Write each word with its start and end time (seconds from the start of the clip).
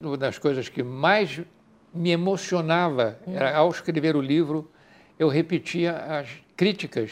Uma 0.00 0.16
das 0.16 0.38
coisas 0.38 0.68
que 0.68 0.80
mais 0.80 1.40
me 1.92 2.10
emocionava 2.10 3.18
era, 3.26 3.56
ao 3.56 3.68
escrever 3.68 4.14
o 4.14 4.20
livro, 4.20 4.70
eu 5.18 5.26
repetia 5.26 5.90
as 5.92 6.28
críticas 6.56 7.10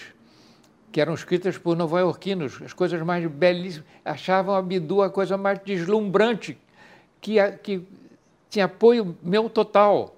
que 0.93 1.01
eram 1.01 1.13
escritas 1.13 1.59
por 1.59 1.77
nova-iorquinos, 1.77 2.63
as 2.63 2.73
coisas 2.73 3.03
mais 3.03 3.27
belíssimas. 3.27 3.89
Achavam 4.05 4.55
a 4.55 4.63
Bidu 4.63 5.03
a 5.03 5.11
coisa 5.11 5.37
mais 5.37 5.59
deslumbrante, 5.65 6.57
que, 7.21 7.39
que 7.61 7.83
tinha 8.49 8.67
apoio 8.67 9.19
meu 9.21 9.51
total. 9.51 10.15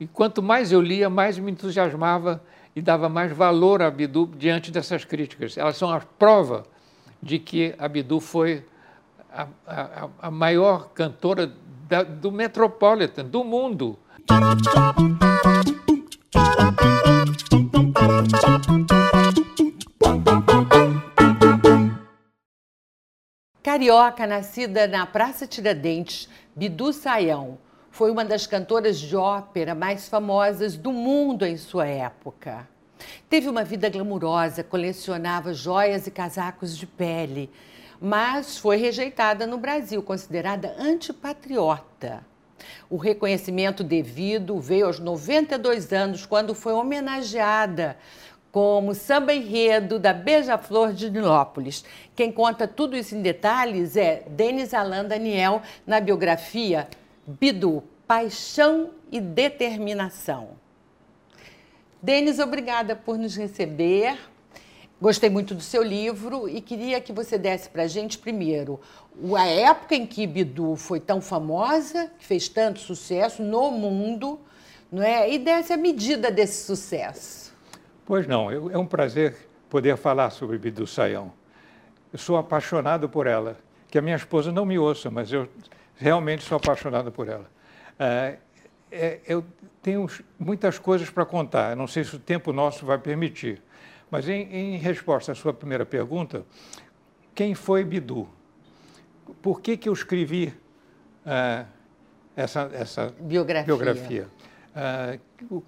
E 0.00 0.08
quanto 0.08 0.42
mais 0.42 0.72
eu 0.72 0.80
lia, 0.80 1.08
mais 1.08 1.38
me 1.38 1.52
entusiasmava 1.52 2.42
e 2.74 2.82
dava 2.82 3.08
mais 3.08 3.30
valor 3.30 3.80
a 3.80 3.88
Bidu 3.92 4.28
diante 4.36 4.72
dessas 4.72 5.04
críticas. 5.04 5.56
Elas 5.56 5.76
são 5.76 5.88
a 5.88 6.00
prova 6.00 6.66
de 7.22 7.38
que 7.38 7.76
a 7.78 7.86
Bidu 7.86 8.18
foi 8.18 8.64
a, 9.32 9.46
a, 9.64 10.08
a 10.20 10.30
maior 10.32 10.88
cantora 10.88 11.54
da, 11.88 12.02
do 12.02 12.30
Metropolitan, 12.30 13.24
do 13.24 13.42
mundo. 13.42 13.98
Carioca, 23.62 24.26
nascida 24.26 24.86
na 24.86 25.06
Praça 25.06 25.46
Tiradentes, 25.46 26.28
Bidu 26.54 26.92
Saião 26.92 27.58
foi 27.90 28.10
uma 28.10 28.24
das 28.24 28.46
cantoras 28.46 29.00
de 29.00 29.16
ópera 29.16 29.74
mais 29.74 30.08
famosas 30.08 30.76
do 30.76 30.92
mundo 30.92 31.44
em 31.46 31.56
sua 31.56 31.86
época. 31.86 32.68
Teve 33.28 33.48
uma 33.48 33.64
vida 33.64 33.88
glamurosa, 33.88 34.62
colecionava 34.62 35.54
joias 35.54 36.06
e 36.06 36.10
casacos 36.10 36.76
de 36.76 36.86
pele, 36.86 37.50
mas 38.00 38.58
foi 38.58 38.76
rejeitada 38.76 39.46
no 39.46 39.58
Brasil, 39.58 40.02
considerada 40.02 40.74
antipatriota. 40.78 42.24
O 42.90 42.96
reconhecimento 42.96 43.84
devido 43.84 44.60
veio 44.60 44.86
aos 44.86 44.98
92 44.98 45.92
anos, 45.92 46.26
quando 46.26 46.54
foi 46.54 46.72
homenageada 46.72 47.96
como 48.50 48.94
samba 48.94 49.32
enredo 49.32 49.98
da 49.98 50.12
Beija-Flor 50.12 50.92
de 50.92 51.10
Nilópolis. 51.10 51.84
Quem 52.16 52.32
conta 52.32 52.66
tudo 52.66 52.96
isso 52.96 53.14
em 53.14 53.22
detalhes 53.22 53.96
é 53.96 54.24
Denis 54.28 54.72
Alain 54.72 55.06
Daniel, 55.06 55.62
na 55.86 56.00
biografia 56.00 56.88
Bidu, 57.26 57.84
Paixão 58.06 58.90
e 59.12 59.20
Determinação. 59.20 60.50
Denis, 62.00 62.38
obrigada 62.38 62.96
por 62.96 63.18
nos 63.18 63.36
receber. 63.36 64.18
Gostei 65.00 65.30
muito 65.30 65.54
do 65.54 65.60
seu 65.60 65.80
livro 65.80 66.48
e 66.48 66.60
queria 66.60 67.00
que 67.00 67.12
você 67.12 67.38
desse 67.38 67.68
para 67.68 67.84
a 67.84 67.86
gente, 67.86 68.18
primeiro, 68.18 68.80
a 69.36 69.46
época 69.46 69.94
em 69.94 70.04
que 70.04 70.26
Bidu 70.26 70.74
foi 70.74 70.98
tão 70.98 71.20
famosa, 71.20 72.10
que 72.18 72.26
fez 72.26 72.48
tanto 72.48 72.80
sucesso 72.80 73.40
no 73.40 73.70
mundo, 73.70 74.40
não 74.90 75.00
é? 75.00 75.30
e 75.30 75.38
desse 75.38 75.72
a 75.72 75.76
medida 75.76 76.32
desse 76.32 76.64
sucesso. 76.64 77.54
Pois 78.04 78.26
não, 78.26 78.50
eu, 78.50 78.70
é 78.72 78.76
um 78.76 78.86
prazer 78.86 79.36
poder 79.70 79.96
falar 79.96 80.30
sobre 80.30 80.58
Bidu 80.58 80.84
Sayão. 80.84 81.32
Eu 82.12 82.18
sou 82.18 82.36
apaixonado 82.36 83.08
por 83.08 83.28
ela, 83.28 83.56
que 83.88 83.98
a 83.98 84.02
minha 84.02 84.16
esposa 84.16 84.50
não 84.50 84.66
me 84.66 84.80
ouça, 84.80 85.08
mas 85.12 85.32
eu 85.32 85.48
realmente 85.94 86.42
sou 86.42 86.56
apaixonado 86.56 87.12
por 87.12 87.28
ela. 87.28 87.48
É, 88.00 88.38
é, 88.90 89.20
eu 89.28 89.44
tenho 89.80 90.08
muitas 90.36 90.76
coisas 90.76 91.08
para 91.08 91.24
contar, 91.24 91.76
não 91.76 91.86
sei 91.86 92.02
se 92.02 92.16
o 92.16 92.18
tempo 92.18 92.52
nosso 92.52 92.84
vai 92.84 92.98
permitir. 92.98 93.62
Mas 94.10 94.28
em, 94.28 94.42
em 94.52 94.76
resposta 94.76 95.32
à 95.32 95.34
sua 95.34 95.52
primeira 95.52 95.84
pergunta, 95.84 96.44
quem 97.34 97.54
foi 97.54 97.84
Bidu? 97.84 98.28
Por 99.42 99.60
que, 99.60 99.76
que 99.76 99.88
eu 99.88 99.92
escrevi 99.92 100.54
uh, 101.26 101.66
essa, 102.34 102.70
essa 102.72 103.14
biografia? 103.20 103.66
biografia? 103.66 104.28
Uh, 105.50 105.62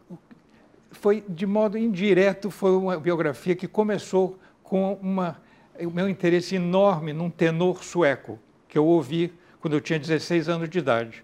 foi 0.90 1.22
de 1.28 1.46
modo 1.46 1.76
indireto, 1.78 2.50
foi 2.50 2.72
uma 2.72 2.98
biografia 2.98 3.54
que 3.54 3.68
começou 3.68 4.38
com 4.62 4.94
uma, 4.94 5.40
o 5.78 5.90
meu 5.90 6.08
interesse 6.08 6.56
enorme 6.56 7.12
num 7.12 7.30
tenor 7.30 7.84
sueco 7.84 8.38
que 8.68 8.78
eu 8.78 8.86
ouvi 8.86 9.32
quando 9.60 9.74
eu 9.74 9.80
tinha 9.80 9.98
16 9.98 10.48
anos 10.48 10.68
de 10.68 10.78
idade. 10.78 11.22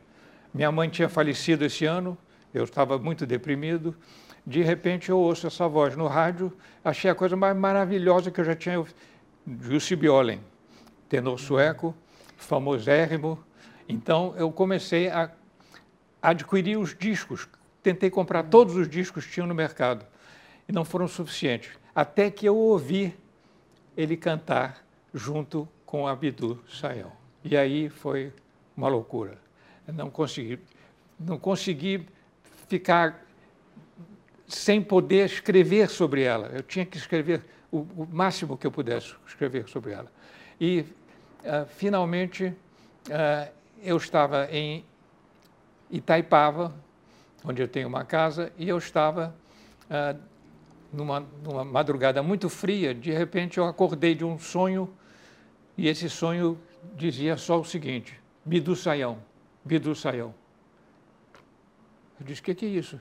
Minha 0.53 0.71
mãe 0.71 0.89
tinha 0.89 1.09
falecido 1.09 1.65
esse 1.65 1.85
ano, 1.85 2.17
eu 2.53 2.65
estava 2.65 2.99
muito 2.99 3.27
deprimido 3.27 3.97
de 4.47 4.63
repente 4.63 5.11
eu 5.11 5.19
ouço 5.19 5.47
essa 5.49 5.67
voz 5.67 5.97
no 5.97 6.07
rádio, 6.07 6.57
achei 6.85 7.11
a 7.11 7.15
coisa 7.15 7.37
mais 7.37 7.57
maravilhosa 7.57 8.31
que 8.31 8.41
eu 8.41 8.45
já 8.45 8.55
tinha. 8.55 8.85
Jussi 9.61 9.97
Björlen, 9.97 10.41
tenor 11.09 11.39
sueco, 11.39 11.95
famosérrimo. 12.37 13.39
Então 13.89 14.35
eu 14.37 14.53
comecei 14.53 15.09
a 15.09 15.31
adquirir 16.23 16.79
os 16.79 16.97
discos, 16.97 17.49
tentei 17.83 18.09
comprar 18.09 18.45
todos 18.45 18.77
os 18.77 18.89
discos 18.89 19.27
que 19.27 19.33
tinham 19.33 19.47
no 19.47 19.55
mercado 19.55 20.07
e 20.69 20.73
não 20.73 20.85
foram 20.85 21.09
suficientes. 21.09 21.71
Até 21.95 22.31
que 22.31 22.47
eu 22.47 22.57
ouvi 22.57 23.17
ele 23.97 24.17
cantar 24.17 24.85
junto 25.13 25.69
com 25.85 26.07
Abdu 26.07 26.63
Sayão. 26.69 27.13
E 27.43 27.57
aí 27.57 27.89
foi 27.89 28.33
uma 28.77 28.89
loucura. 28.89 29.39
Eu 29.87 29.95
não 29.95 30.11
consegui, 30.11 30.61
não 31.19 31.39
consegui 31.39 32.07
ficar 32.69 33.26
sem 34.47 34.83
poder 34.83 35.27
escrever 35.27 35.89
sobre 35.89 36.23
ela. 36.23 36.49
Eu 36.49 36.63
tinha 36.63 36.85
que 36.85 36.97
escrever 36.97 37.43
o, 37.71 37.79
o 37.79 38.09
máximo 38.11 38.57
que 38.57 38.67
eu 38.67 38.71
pudesse 38.71 39.15
escrever 39.27 39.69
sobre 39.69 39.93
ela. 39.93 40.11
E, 40.61 40.81
uh, 40.81 41.67
finalmente, 41.67 42.47
uh, 42.47 43.53
eu 43.83 43.97
estava 43.97 44.49
em 44.51 44.85
Itaipava, 45.91 46.75
onde 47.45 47.63
eu 47.63 47.69
tenho 47.69 47.89
uma 47.89 48.05
casa, 48.05 48.53
e 48.57 48.69
eu 48.69 48.79
estava 48.79 49.35
uh, 49.85 50.19
numa, 50.93 51.21
numa 51.43 51.65
madrugada 51.65 52.23
muito 52.23 52.49
fria. 52.49 52.95
De 52.95 53.13
repente, 53.13 53.59
eu 53.59 53.67
acordei 53.67 54.15
de 54.15 54.25
um 54.25 54.39
sonho, 54.39 54.93
e 55.77 55.89
esse 55.89 56.09
sonho 56.09 56.59
dizia 56.95 57.37
só 57.37 57.61
o 57.61 57.65
seguinte: 57.65 58.19
Bidu 58.45 58.75
Saião, 58.75 59.19
Bidu 59.65 59.95
Saião. 59.95 60.35
Eu 62.19 62.27
disse: 62.27 62.41
o 62.41 62.45
que, 62.45 62.55
que 62.55 62.67
é 62.67 62.69
isso? 62.69 63.01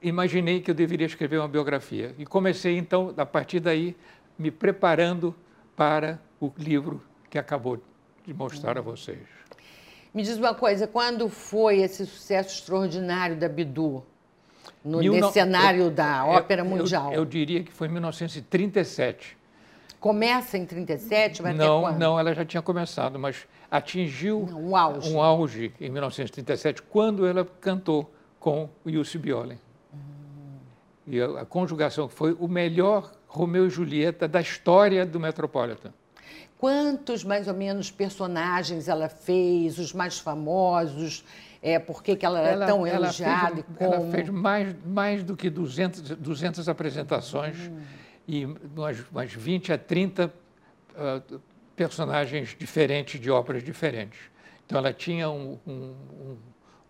Eu 0.00 0.08
imaginei 0.08 0.60
que 0.60 0.70
eu 0.70 0.74
deveria 0.74 1.06
escrever 1.06 1.38
uma 1.38 1.48
biografia. 1.48 2.14
E 2.18 2.24
comecei, 2.24 2.78
então, 2.78 3.12
a 3.16 3.26
partir 3.26 3.60
daí, 3.60 3.96
me 4.38 4.50
preparando 4.50 5.34
para 5.76 6.20
o 6.40 6.52
livro 6.56 7.02
que 7.28 7.38
acabou 7.38 7.80
de 8.24 8.32
mostrar 8.32 8.78
a 8.78 8.80
vocês. 8.80 9.18
Me 10.14 10.22
diz 10.22 10.36
uma 10.36 10.54
coisa, 10.54 10.86
quando 10.86 11.28
foi 11.28 11.80
esse 11.80 12.06
sucesso 12.06 12.56
extraordinário 12.56 13.36
da 13.36 13.48
Bidu? 13.48 14.04
No, 14.84 14.98
Mil, 14.98 15.12
nesse 15.12 15.32
cenário 15.32 15.84
eu, 15.84 15.90
da 15.90 16.24
ópera 16.24 16.64
mundial? 16.64 17.12
Eu, 17.12 17.20
eu, 17.20 17.24
diria 17.24 17.62
que 17.62 17.72
foi 17.72 17.88
em 17.88 17.92
1937. 17.92 19.36
Começa 19.98 20.56
em 20.56 20.64
37, 20.64 21.42
vai 21.42 21.52
não, 21.52 21.82
quando? 21.82 21.98
Não, 21.98 22.18
ela 22.18 22.32
já 22.32 22.44
tinha 22.44 22.62
começado, 22.62 23.18
mas 23.18 23.46
atingiu 23.70 24.46
não, 24.48 24.70
um, 24.70 24.76
auge. 24.76 25.12
um 25.12 25.20
auge 25.20 25.74
em 25.80 25.90
1937, 25.90 26.82
quando 26.82 27.26
ela 27.26 27.44
cantou 27.60 28.12
com 28.38 28.68
o 28.84 28.90
Jussi 28.90 29.18
Björlen. 29.18 29.58
E 31.08 31.20
a, 31.20 31.40
a 31.40 31.44
conjugação 31.46 32.08
foi 32.08 32.36
o 32.38 32.46
melhor 32.46 33.10
Romeu 33.26 33.66
e 33.66 33.70
Julieta 33.70 34.28
da 34.28 34.40
história 34.40 35.06
do 35.06 35.18
Metropolitan. 35.18 35.92
Quantos, 36.58 37.24
mais 37.24 37.48
ou 37.48 37.54
menos, 37.54 37.90
personagens 37.90 38.88
ela 38.88 39.08
fez, 39.08 39.78
os 39.78 39.92
mais 39.92 40.18
famosos? 40.18 41.24
É, 41.62 41.78
por 41.78 42.02
que, 42.02 42.18
ela 42.24 42.40
era 42.40 42.66
tão 42.66 42.86
elogiada? 42.86 43.54
Fez, 43.54 43.66
como... 43.76 43.94
Ela 43.94 44.10
fez 44.10 44.28
mais, 44.28 44.76
mais 44.84 45.24
do 45.24 45.36
que 45.36 45.48
200, 45.48 46.00
200 46.16 46.68
apresentações 46.68 47.56
hum. 47.68 47.80
e 48.26 48.44
umas, 48.44 49.04
umas 49.10 49.32
20 49.32 49.72
a 49.72 49.78
30 49.78 50.26
uh, 50.26 50.30
ah, 50.96 51.22
personagens 51.74 52.56
diferentes 52.58 53.20
de 53.20 53.30
óperas 53.30 53.62
diferentes. 53.62 54.18
Então, 54.66 54.78
ela 54.78 54.92
tinha 54.92 55.30
um, 55.30 55.58
um, 55.66 55.72
um 55.72 56.36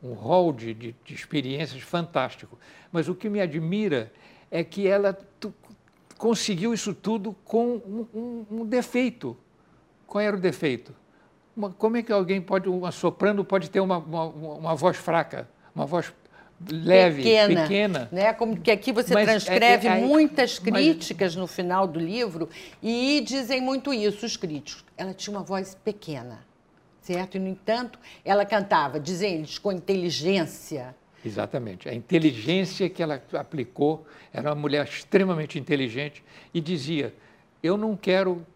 hall 0.03 0.53
de, 0.53 0.73
de, 0.75 0.97
de 1.05 1.15
experiências 1.15 1.83
fantástico. 1.83 2.59
Mas 2.93 3.09
o 3.09 3.15
que 3.15 3.29
me 3.29 3.41
admira 3.41 4.13
é 4.51 4.63
que 4.63 4.87
ela 4.87 5.13
tu, 5.41 5.53
conseguiu 6.17 6.73
isso 6.73 6.95
tudo 6.95 7.35
com 7.45 7.75
um, 7.75 8.07
um, 8.15 8.47
um, 8.51 8.67
defeito. 8.67 9.37
Qual 10.07 10.23
era 10.23 10.37
o 10.37 10.41
defeito? 10.41 10.95
Uma, 11.57 11.71
como 11.71 11.97
é 11.97 12.03
que 12.03 12.13
alguém 12.13 12.41
pode, 12.41 12.69
uma 12.69 12.93
soprano 12.93 13.45
pode 13.45 13.71
ter 13.71 13.81
uma, 13.81 13.99
uma, 13.99 14.25
uma 14.27 14.75
voz 14.75 14.97
fraca, 14.97 15.49
uma 15.75 15.85
voz 15.85 16.13
leve, 16.71 17.23
pequena, 17.23 17.63
pequena. 17.63 18.09
Né? 18.11 18.33
Como 18.33 18.61
que 18.61 18.71
aqui 18.71 18.93
você 18.93 19.15
mas 19.15 19.27
transcreve 19.27 19.89
é, 19.89 19.99
é, 19.99 20.01
muitas 20.01 20.59
críticas 20.59 21.35
mas... 21.35 21.37
no 21.37 21.47
final 21.47 21.87
do 21.87 21.99
livro 21.99 22.49
e 22.83 23.21
dizem 23.25 23.61
muito 23.61 23.93
isso 23.93 24.25
os 24.25 24.37
críticos. 24.37 24.85
Ela 24.97 25.13
tinha 25.13 25.37
uma 25.37 25.45
voz 25.45 25.77
pequena 25.85 26.48
certo? 27.01 27.37
E, 27.37 27.41
no 27.41 27.49
entanto, 27.49 27.99
ela 28.25 28.45
cantava, 28.45 28.99
dizem 28.99 29.37
eles, 29.37 29.59
com 29.59 29.73
inteligência. 29.73 30.95
Exatamente. 31.25 31.89
A 31.89 31.95
inteligência 31.95 32.89
que 32.89 33.03
ela 33.03 33.23
aplicou, 33.33 34.07
era 34.33 34.51
uma 34.51 34.55
mulher 34.55 34.85
extremamente 34.85 35.59
inteligente 35.59 36.25
e 36.55 36.61
dizia: 36.61 37.15
Eu 37.63 37.77
não 37.77 37.97
quero 37.97 38.47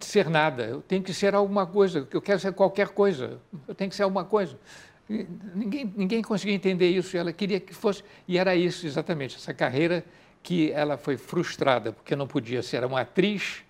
ser 0.00 0.28
nada, 0.28 0.64
eu 0.64 0.82
tenho 0.82 1.02
que 1.02 1.12
ser 1.12 1.34
alguma 1.34 1.66
coisa, 1.66 2.06
eu 2.10 2.20
quero 2.20 2.40
ser 2.40 2.52
qualquer 2.52 2.88
coisa, 2.88 3.38
eu 3.68 3.74
tenho 3.74 3.90
que 3.90 3.96
ser 3.96 4.02
alguma 4.02 4.24
coisa. 4.24 4.58
E 5.08 5.26
ninguém, 5.54 5.92
ninguém 5.96 6.22
conseguia 6.22 6.54
entender 6.54 6.88
isso, 6.88 7.16
ela 7.16 7.32
queria 7.32 7.60
que 7.60 7.74
fosse, 7.74 8.02
e 8.26 8.38
era 8.38 8.54
isso 8.54 8.86
exatamente, 8.86 9.36
essa 9.36 9.52
carreira 9.52 10.04
que 10.42 10.72
ela 10.72 10.96
foi 10.96 11.16
frustrada, 11.16 11.92
porque 11.92 12.16
não 12.16 12.26
podia 12.26 12.62
ser 12.62 12.84
uma 12.84 13.00
atriz, 13.02 13.62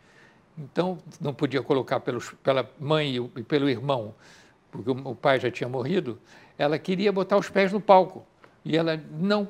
então 0.60 0.98
não 1.20 1.32
podia 1.32 1.62
colocar 1.62 2.00
pelos, 2.00 2.30
pela 2.42 2.68
mãe 2.78 3.16
e 3.36 3.42
pelo 3.42 3.68
irmão, 3.68 4.14
porque 4.70 4.90
o 4.90 5.14
pai 5.14 5.40
já 5.40 5.50
tinha 5.50 5.68
morrido, 5.68 6.18
ela 6.58 6.78
queria 6.78 7.10
botar 7.10 7.36
os 7.36 7.48
pés 7.48 7.72
no 7.72 7.80
palco. 7.80 8.24
E 8.62 8.76
ela 8.76 9.00
não, 9.10 9.48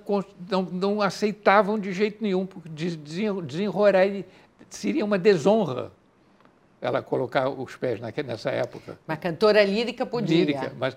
não, 0.49 0.63
não 0.63 1.03
aceitavam 1.03 1.79
de 1.79 1.93
jeito 1.93 2.23
nenhum, 2.23 2.47
porque 2.47 2.69
desenrolar 2.69 4.07
seria 4.69 5.05
uma 5.05 5.19
desonra 5.19 5.91
ela 6.81 7.03
colocar 7.03 7.49
os 7.49 7.77
pés 7.77 8.01
nessa 8.01 8.51
época. 8.51 8.99
Mas 9.07 9.19
cantora 9.19 9.63
lírica 9.65 10.07
podia. 10.07 10.37
Lírica, 10.37 10.73
mas 10.79 10.97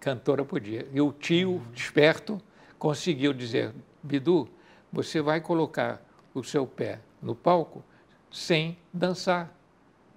cantora 0.00 0.44
podia. 0.44 0.88
E 0.92 1.00
o 1.00 1.12
tio, 1.12 1.50
uhum. 1.50 1.62
esperto, 1.74 2.40
conseguiu 2.78 3.32
dizer: 3.32 3.72
Bidu, 4.02 4.48
você 4.90 5.20
vai 5.20 5.40
colocar 5.40 6.02
o 6.34 6.42
seu 6.42 6.66
pé 6.66 6.98
no 7.22 7.34
palco 7.34 7.84
sem 8.30 8.76
dançar. 8.92 9.52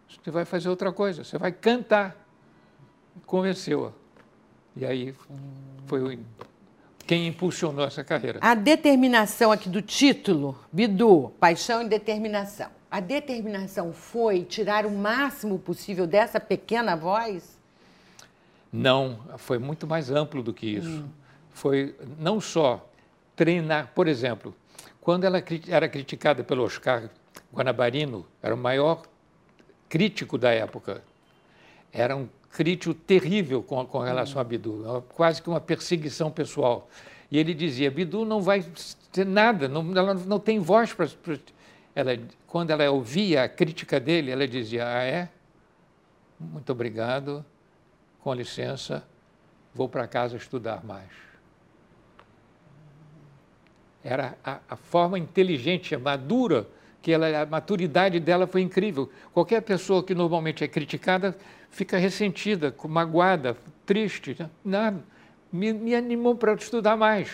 Você 0.07 0.31
vai 0.31 0.45
fazer 0.45 0.69
outra 0.69 0.91
coisa, 0.91 1.23
você 1.23 1.37
vai 1.37 1.51
cantar. 1.51 2.15
Convenceu-a. 3.25 3.91
E 4.75 4.85
aí 4.85 5.13
foi 5.85 6.19
quem 7.05 7.27
impulsionou 7.27 7.85
essa 7.85 8.03
carreira. 8.03 8.39
A 8.41 8.55
determinação 8.55 9.51
aqui 9.51 9.69
do 9.69 9.81
título, 9.81 10.57
Bidu, 10.71 11.33
paixão 11.39 11.81
e 11.81 11.87
determinação. 11.87 12.69
A 12.89 12.99
determinação 12.99 13.91
foi 13.91 14.43
tirar 14.43 14.85
o 14.85 14.91
máximo 14.91 15.59
possível 15.59 16.05
dessa 16.05 16.39
pequena 16.39 16.95
voz? 16.95 17.59
Não, 18.71 19.19
foi 19.37 19.59
muito 19.59 19.85
mais 19.85 20.09
amplo 20.09 20.41
do 20.41 20.53
que 20.53 20.67
isso. 20.67 21.01
Hum. 21.01 21.09
Foi 21.51 21.95
não 22.19 22.39
só 22.39 22.87
treinar, 23.35 23.91
por 23.93 24.07
exemplo, 24.07 24.55
quando 25.01 25.25
ela 25.25 25.43
era 25.67 25.89
criticada 25.89 26.43
pelo 26.43 26.63
Oscar 26.63 27.09
Guanabarino, 27.53 28.25
era 28.41 28.53
o 28.53 28.57
maior 28.57 29.03
crítico 29.89 30.37
da 30.37 30.51
época. 30.51 31.03
Era 31.91 32.15
um 32.15 32.27
crítico 32.51 32.93
terrível 32.93 33.61
com, 33.61 33.85
com 33.85 33.99
relação 33.99 34.41
a 34.41 34.43
Bidu, 34.43 35.03
quase 35.15 35.41
que 35.41 35.49
uma 35.49 35.61
perseguição 35.61 36.31
pessoal. 36.31 36.89
E 37.29 37.37
ele 37.37 37.53
dizia: 37.53 37.91
Bidu 37.91 38.25
não 38.25 38.41
vai 38.41 38.65
ter 39.11 39.25
nada, 39.25 39.67
não, 39.67 39.95
ela 39.95 40.13
não 40.13 40.39
tem 40.39 40.59
voz 40.59 40.93
para. 40.93 41.07
Ela, 41.95 42.17
quando 42.47 42.71
ela 42.71 42.89
ouvia 42.89 43.43
a 43.43 43.49
crítica 43.49 43.99
dele, 43.99 44.31
ela 44.31 44.47
dizia: 44.47 44.87
Ah, 44.87 45.03
é? 45.03 45.29
Muito 46.39 46.71
obrigado, 46.71 47.45
com 48.21 48.33
licença, 48.33 49.03
vou 49.73 49.87
para 49.87 50.07
casa 50.07 50.35
estudar 50.35 50.83
mais. 50.83 51.09
Era 54.03 54.35
a, 54.43 54.59
a 54.69 54.75
forma 54.75 55.17
inteligente, 55.17 55.95
madura 55.95 56.67
que 57.03 57.11
ela, 57.11 57.41
a 57.41 57.45
maturidade 57.45 58.17
dela 58.21 58.47
foi 58.47 58.61
incrível. 58.61 59.11
Qualquer 59.33 59.61
pessoa 59.61 60.01
que 60.01 60.15
normalmente 60.15 60.63
é 60.63 60.67
criticada 60.69 61.37
fica 61.69 61.97
ressentida, 61.97 62.73
magoada, 62.87 63.57
triste. 63.85 64.37
Né? 64.39 64.49
Nada. 64.63 65.03
Me, 65.51 65.73
me 65.73 65.93
animou 65.93 66.33
para 66.33 66.53
estudar 66.53 66.95
mais. 66.95 67.29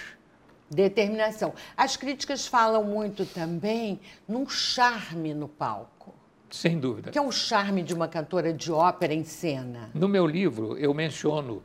Determinação. 0.71 1.53
As 1.77 1.95
críticas 1.95 2.47
falam 2.47 2.83
muito 2.83 3.27
também 3.27 3.99
num 4.27 4.49
charme 4.49 5.35
no 5.35 5.47
palco. 5.47 6.15
Sem 6.49 6.79
dúvida. 6.79 7.11
Que 7.11 7.19
é 7.19 7.21
o 7.21 7.31
charme 7.31 7.83
de 7.83 7.93
uma 7.93 8.07
cantora 8.07 8.51
de 8.51 8.71
ópera 8.71 9.13
em 9.13 9.23
cena. 9.23 9.91
No 9.93 10.09
meu 10.09 10.25
livro, 10.25 10.75
eu 10.79 10.95
menciono 10.95 11.61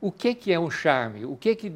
o 0.00 0.10
que, 0.10 0.34
que 0.34 0.50
é 0.50 0.58
um 0.58 0.70
charme, 0.70 1.26
o 1.26 1.36
que, 1.36 1.54
que 1.54 1.72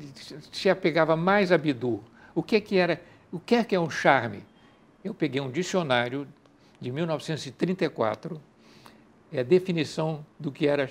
se 0.50 0.70
apegava 0.70 1.14
mais 1.14 1.52
a 1.52 1.58
Bidu, 1.58 2.02
o 2.34 2.42
que, 2.42 2.58
que 2.58 2.78
era, 2.78 3.00
o 3.30 3.38
que 3.38 3.54
é 3.54 3.62
que 3.62 3.74
é 3.74 3.80
um 3.80 3.90
charme 3.90 4.42
eu 5.04 5.14
peguei 5.14 5.40
um 5.40 5.50
dicionário 5.50 6.26
de 6.80 6.90
1934, 6.90 8.40
é 9.32 9.40
a 9.40 9.42
definição 9.42 10.24
do 10.38 10.50
que 10.50 10.66
era 10.66 10.90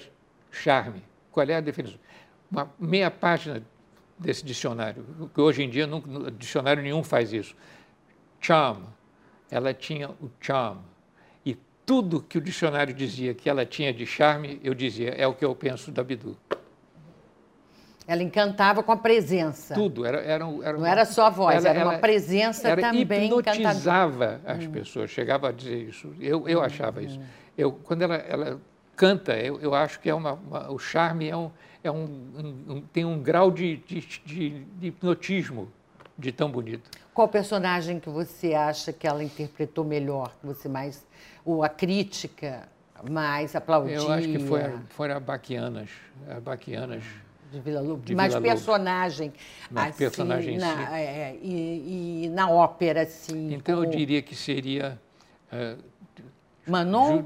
charme. 0.52 1.02
Qual 1.32 1.46
é 1.48 1.56
a 1.56 1.62
definição? 1.62 2.00
Uma 2.52 2.72
meia 2.80 3.12
página 3.12 3.64
desse 4.18 4.44
dicionário, 4.44 5.06
que 5.34 5.40
hoje 5.40 5.64
em 5.64 5.70
dia 5.70 5.86
não, 5.86 6.02
dicionário 6.38 6.82
nenhum 6.82 7.04
faz 7.04 7.34
isso. 7.34 7.56
Charm, 8.40 8.84
ela 9.50 9.74
tinha 9.74 10.10
o 10.10 10.30
charm. 10.40 10.80
E 11.46 11.58
tudo 11.86 12.22
que 12.22 12.38
o 12.38 12.42
dicionário 12.42 12.94
dizia 12.94 13.34
que 13.34 13.50
ela 13.50 13.66
tinha 13.66 13.94
de 13.94 14.06
charme, 14.06 14.60
eu 14.64 14.74
dizia, 14.74 15.10
é 15.10 15.28
o 15.28 15.34
que 15.34 15.46
eu 15.46 15.54
penso 15.56 15.92
da 15.92 16.04
Bidu. 16.04 16.38
Ela 18.08 18.24
encantava 18.24 18.82
com 18.82 18.92
a 18.92 18.98
presença. 18.98 19.76
Tudo. 19.76 20.06
Era, 20.06 20.22
era, 20.22 20.46
era 20.64 20.78
Não 20.78 20.86
era 20.86 21.04
só 21.04 21.26
a 21.26 21.30
voz, 21.30 21.66
ela, 21.66 21.76
era 21.76 21.90
uma 21.90 22.00
presença 22.00 22.70
era 22.70 22.82
também 22.82 23.02
hipnotizava 23.02 24.40
as 24.46 24.64
hum. 24.64 24.72
pessoas, 24.72 25.10
chegava 25.10 25.50
a 25.50 25.52
dizer 25.52 25.90
isso. 25.90 26.14
Eu, 26.18 26.48
eu 26.48 26.60
hum, 26.60 26.64
achava 26.64 27.04
isso. 27.04 27.20
Eu, 27.58 27.74
quando 27.74 28.04
ela, 28.04 28.16
ela 28.16 28.62
canta, 28.96 29.38
eu, 29.38 29.60
eu 29.60 29.76
acho 29.76 30.00
que 30.00 30.10
é 30.10 30.16
uma, 30.16 30.34
uma, 30.34 30.72
o 30.72 30.80
charme 30.80 31.28
é 31.28 31.36
um, 31.36 31.52
é 31.84 31.92
um, 31.92 32.06
um, 32.70 32.82
tem 32.94 33.04
um 33.04 33.22
grau 33.22 33.52
de, 33.52 33.76
de, 33.78 34.00
de, 34.26 34.50
de 34.64 34.88
hipnotismo 34.88 35.70
de 36.18 36.32
tão 36.32 36.50
bonito. 36.50 36.90
Qual 37.14 37.28
personagem 37.28 38.00
que 38.00 38.10
você 38.10 38.54
acha 38.54 38.94
que 38.94 39.06
ela 39.06 39.24
interpretou 39.24 39.84
melhor, 39.84 40.34
que 40.40 40.48
você 40.48 40.70
mais, 40.70 41.06
ou 41.44 41.62
a 41.64 41.70
crítica 41.70 42.70
mais 43.10 43.56
aplaudia? 43.56 43.98
Eu 43.98 44.12
acho 44.12 44.28
que 44.28 44.40
foi, 44.40 44.62
foram 44.90 45.18
a 45.18 45.20
Baquianas, 45.20 45.90
a 46.30 46.40
Baquianas 46.40 47.04
de 47.52 47.60
Vila 47.60 47.82
Lobo, 47.82 48.04
de 48.04 48.16
mais 48.16 48.34
Vila 48.34 48.46
personagem. 48.46 49.34
Mais 49.72 49.90
assim, 49.90 49.98
personagem 49.98 50.58
na, 50.58 51.00
é, 51.00 51.38
e, 51.42 52.26
e, 52.26 52.30
na 52.30 52.50
ópera, 52.50 53.04
assim. 53.04 53.54
Então 53.54 53.76
como... 53.76 53.88
eu 53.88 53.92
diria 53.92 54.22
que 54.22 54.36
seria. 54.36 55.00
Uh, 55.52 55.82
Manon? 56.66 57.18
Ju, 57.18 57.26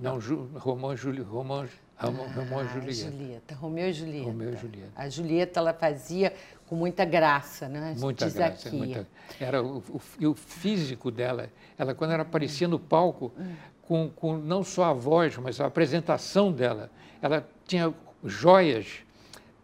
não, 0.00 0.20
Ju, 0.20 0.50
Romão, 0.56 0.96
Juli, 0.96 1.22
Romão, 1.22 1.66
Romão, 1.96 2.26
ah, 2.26 2.32
Romão 2.34 2.64
e 2.64 2.68
Julieta. 2.68 3.10
Julieta. 3.10 3.54
Romeu 3.54 3.88
e 3.88 3.92
Julieta. 3.92 4.26
Romeu 4.26 4.52
e 4.52 4.56
Julieta. 4.56 4.92
A 4.96 5.08
Julieta 5.08 5.60
ela 5.60 5.72
fazia 5.72 6.34
com 6.66 6.74
muita 6.74 7.04
graça, 7.04 7.68
né? 7.68 7.94
Muita 7.98 8.28
graça. 8.28 8.70
Muita... 8.70 9.06
Era 9.40 9.62
o, 9.62 9.78
o, 9.78 10.28
o, 10.28 10.34
físico 10.34 11.10
dela. 11.10 11.48
Ela, 11.78 11.94
quando 11.94 12.10
ela 12.10 12.22
aparecia 12.22 12.66
no 12.66 12.78
palco, 12.78 13.32
hum. 13.38 13.54
com, 13.82 14.10
com 14.10 14.36
não 14.36 14.64
só 14.64 14.84
a 14.84 14.92
voz, 14.92 15.36
mas 15.38 15.60
a 15.60 15.66
apresentação 15.66 16.50
dela, 16.50 16.90
ela 17.20 17.46
tinha 17.66 17.94
joias 18.24 19.04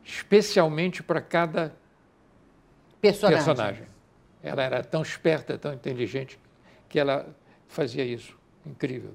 especialmente 0.09 1.03
para 1.03 1.21
cada 1.21 1.75
personagem. 3.01 3.45
personagem. 3.45 3.85
Ela 4.43 4.63
era 4.63 4.83
tão 4.83 5.03
esperta, 5.03 5.59
tão 5.59 5.75
inteligente, 5.75 6.39
que 6.89 6.99
ela 6.99 7.27
fazia 7.69 8.05
isso. 8.05 8.37
Incrível. 8.65 9.13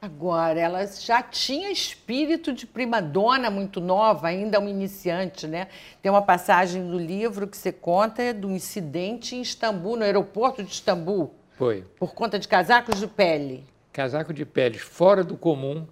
Agora, 0.00 0.60
ela 0.60 0.86
já 0.86 1.22
tinha 1.22 1.70
espírito 1.70 2.52
de 2.52 2.66
primadona 2.66 3.50
muito 3.50 3.80
nova, 3.80 4.28
ainda 4.28 4.60
um 4.60 4.68
iniciante, 4.68 5.46
né? 5.46 5.68
Tem 6.02 6.12
uma 6.12 6.20
passagem 6.20 6.86
do 6.86 6.98
livro 6.98 7.48
que 7.48 7.56
você 7.56 7.72
conta 7.72 8.34
do 8.34 8.50
incidente 8.50 9.34
em 9.34 9.40
Istambul, 9.40 9.96
no 9.96 10.04
aeroporto 10.04 10.62
de 10.62 10.70
Istambul. 10.70 11.34
Foi. 11.56 11.82
Por 11.98 12.14
conta 12.14 12.38
de 12.38 12.46
casacos 12.46 13.00
de 13.00 13.06
pele. 13.06 13.64
Casaco 13.92 14.34
de 14.34 14.44
pele 14.44 14.78
fora 14.78 15.24
do 15.24 15.38
comum 15.38 15.86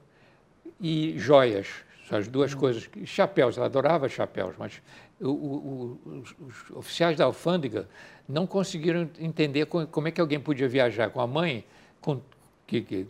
e 0.79 1.19
joias. 1.19 1.84
As 2.11 2.29
duas 2.29 2.55
hum. 2.55 2.59
coisas. 2.59 2.89
Chapéus, 3.05 3.57
ela 3.57 3.67
adorava 3.67 4.09
chapéus, 4.09 4.55
mas 4.59 4.83
o, 5.21 5.29
o, 5.29 6.01
os, 6.05 6.35
os, 6.39 6.71
oficiais 6.77 7.17
da 7.17 7.25
alfândega 7.25 7.89
não 8.29 8.47
conseguiram 8.47 9.09
entender 9.19 9.67
como, 9.67 10.09
é 10.09 10.11
que 10.11 10.21
alguém 10.21 10.41
podia 10.41 10.69
viajar 10.69 11.11
com 11.11 11.21
a 11.21 11.27
mãe, 11.27 11.65
com, 12.01 12.21
que, 12.67 12.83
que, 12.83 13.07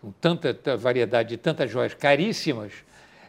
com 0.00 0.12
tanta 0.12 0.76
variedade 0.76 1.30
de 1.30 1.36
tantas 1.36 1.70
joias 1.70 1.94
caríssimas, 1.94 2.72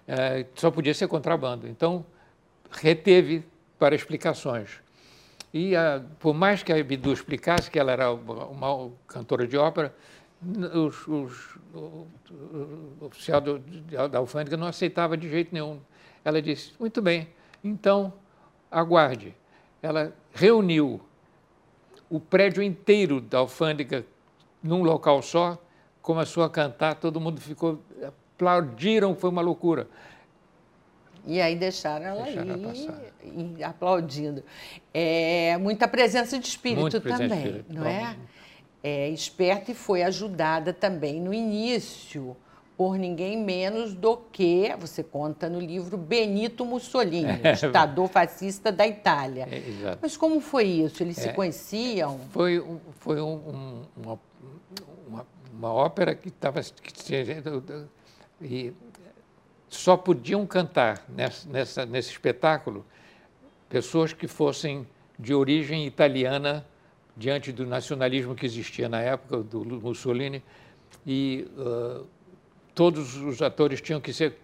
é, 0.08 0.46
só 0.56 0.72
podia 0.72 0.94
ser 0.94 1.08
contrabando. 1.08 1.68
Então, 1.68 2.06
reteve 2.72 3.44
para 3.78 3.96
explicações. 3.96 4.82
E, 5.54 5.76
a, 5.76 6.02
por 6.20 6.34
mais 6.34 6.62
que 6.62 6.72
a 6.72 6.84
Bidu 6.84 7.12
explicasse 7.12 7.72
que 7.72 7.80
ela 7.80 7.92
era 7.92 8.12
uma, 8.12 8.46
uma 8.46 8.92
cantora 9.08 9.48
de 9.48 9.58
ópera, 9.58 9.94
os, 10.42 11.08
os, 11.08 11.58
o, 11.74 12.08
o 12.32 13.06
oficial 13.06 13.42
do, 13.42 13.60
da 13.60 14.20
alfândega 14.20 14.56
não 14.56 14.68
aceitava 14.68 15.18
de 15.18 15.30
jeito 15.30 15.54
nenhum. 15.54 15.80
Ela 16.24 16.42
disse: 16.42 16.74
muito 16.80 17.02
bem, 17.02 17.28
então 17.64 18.14
aguarde. 18.72 19.36
Ela 19.82 20.14
reuniu 20.34 21.02
o 22.10 22.20
prédio 22.20 22.64
inteiro 22.64 23.22
da 23.22 23.40
alfândega 23.40 24.06
num 24.62 24.84
local 24.84 25.22
só, 25.22 25.58
começou 26.02 26.44
a 26.44 26.50
cantar, 26.50 26.96
todo 26.96 27.20
mundo 27.20 27.40
ficou, 27.40 27.82
aplaudiram, 28.36 29.16
foi 29.16 29.30
uma 29.30 29.42
loucura. 29.42 29.88
E 31.26 31.40
aí 31.40 31.56
deixaram 31.56 32.06
ela 32.06 32.24
deixaram 32.24 33.02
ir 33.24 33.56
e 33.58 33.64
aplaudindo. 33.64 34.44
É, 34.94 35.58
muita 35.58 35.88
presença 35.88 36.40
de 36.40 36.48
espírito 36.48 36.82
Muito 36.82 37.02
também, 37.02 37.28
de 37.28 37.36
espírito. 37.36 37.74
não 37.74 37.86
é? 37.86 38.16
É, 38.84 39.10
esperta 39.10 39.72
e 39.72 39.76
foi 39.76 40.04
ajudada 40.04 40.74
também 40.74 41.20
no 41.20 41.34
início 41.34 42.36
por 42.80 42.98
ninguém 42.98 43.38
menos 43.38 43.94
do 43.94 44.16
que, 44.16 44.74
você 44.80 45.04
conta 45.04 45.50
no 45.50 45.60
livro, 45.60 45.98
Benito 45.98 46.64
Mussolini, 46.64 47.42
é, 47.44 47.52
ditador 47.52 48.08
fascista 48.08 48.72
da 48.72 48.88
Itália. 48.88 49.50
É, 49.52 49.98
Mas 50.02 50.16
como 50.16 50.40
foi 50.40 50.64
isso? 50.64 51.04
Eles 51.04 51.18
é, 51.18 51.24
se 51.24 51.34
conheciam? 51.34 52.22
Foi, 52.32 52.66
foi 53.00 53.20
um, 53.20 53.34
um, 53.34 53.82
uma, 53.98 54.20
uma, 55.10 55.28
uma, 55.54 55.74
ópera 55.74 56.16
que 56.16 56.30
estava... 56.30 56.62
E 58.42 58.74
só 59.68 59.98
podiam 59.98 60.48
cantar 60.48 61.04
nessa, 61.10 61.50
nessa, 61.50 61.86
nesse 61.86 62.12
espetáculo 62.12 62.86
pessoas 63.68 64.14
que 64.14 64.26
fossem 64.26 64.88
de 65.20 65.34
origem 65.34 65.86
italiana 65.86 66.66
diante 67.20 67.52
do 67.52 67.66
nacionalismo 67.66 68.34
que 68.34 68.46
existia 68.46 68.88
na 68.88 69.02
época 69.02 69.44
do 69.44 69.66
Mussolini 69.66 70.42
e 71.06 71.46
uh, 71.58 72.08
todos 72.74 73.18
os 73.18 73.42
atores 73.42 73.82
tinham 73.82 74.00
que 74.00 74.14
ser 74.14 74.38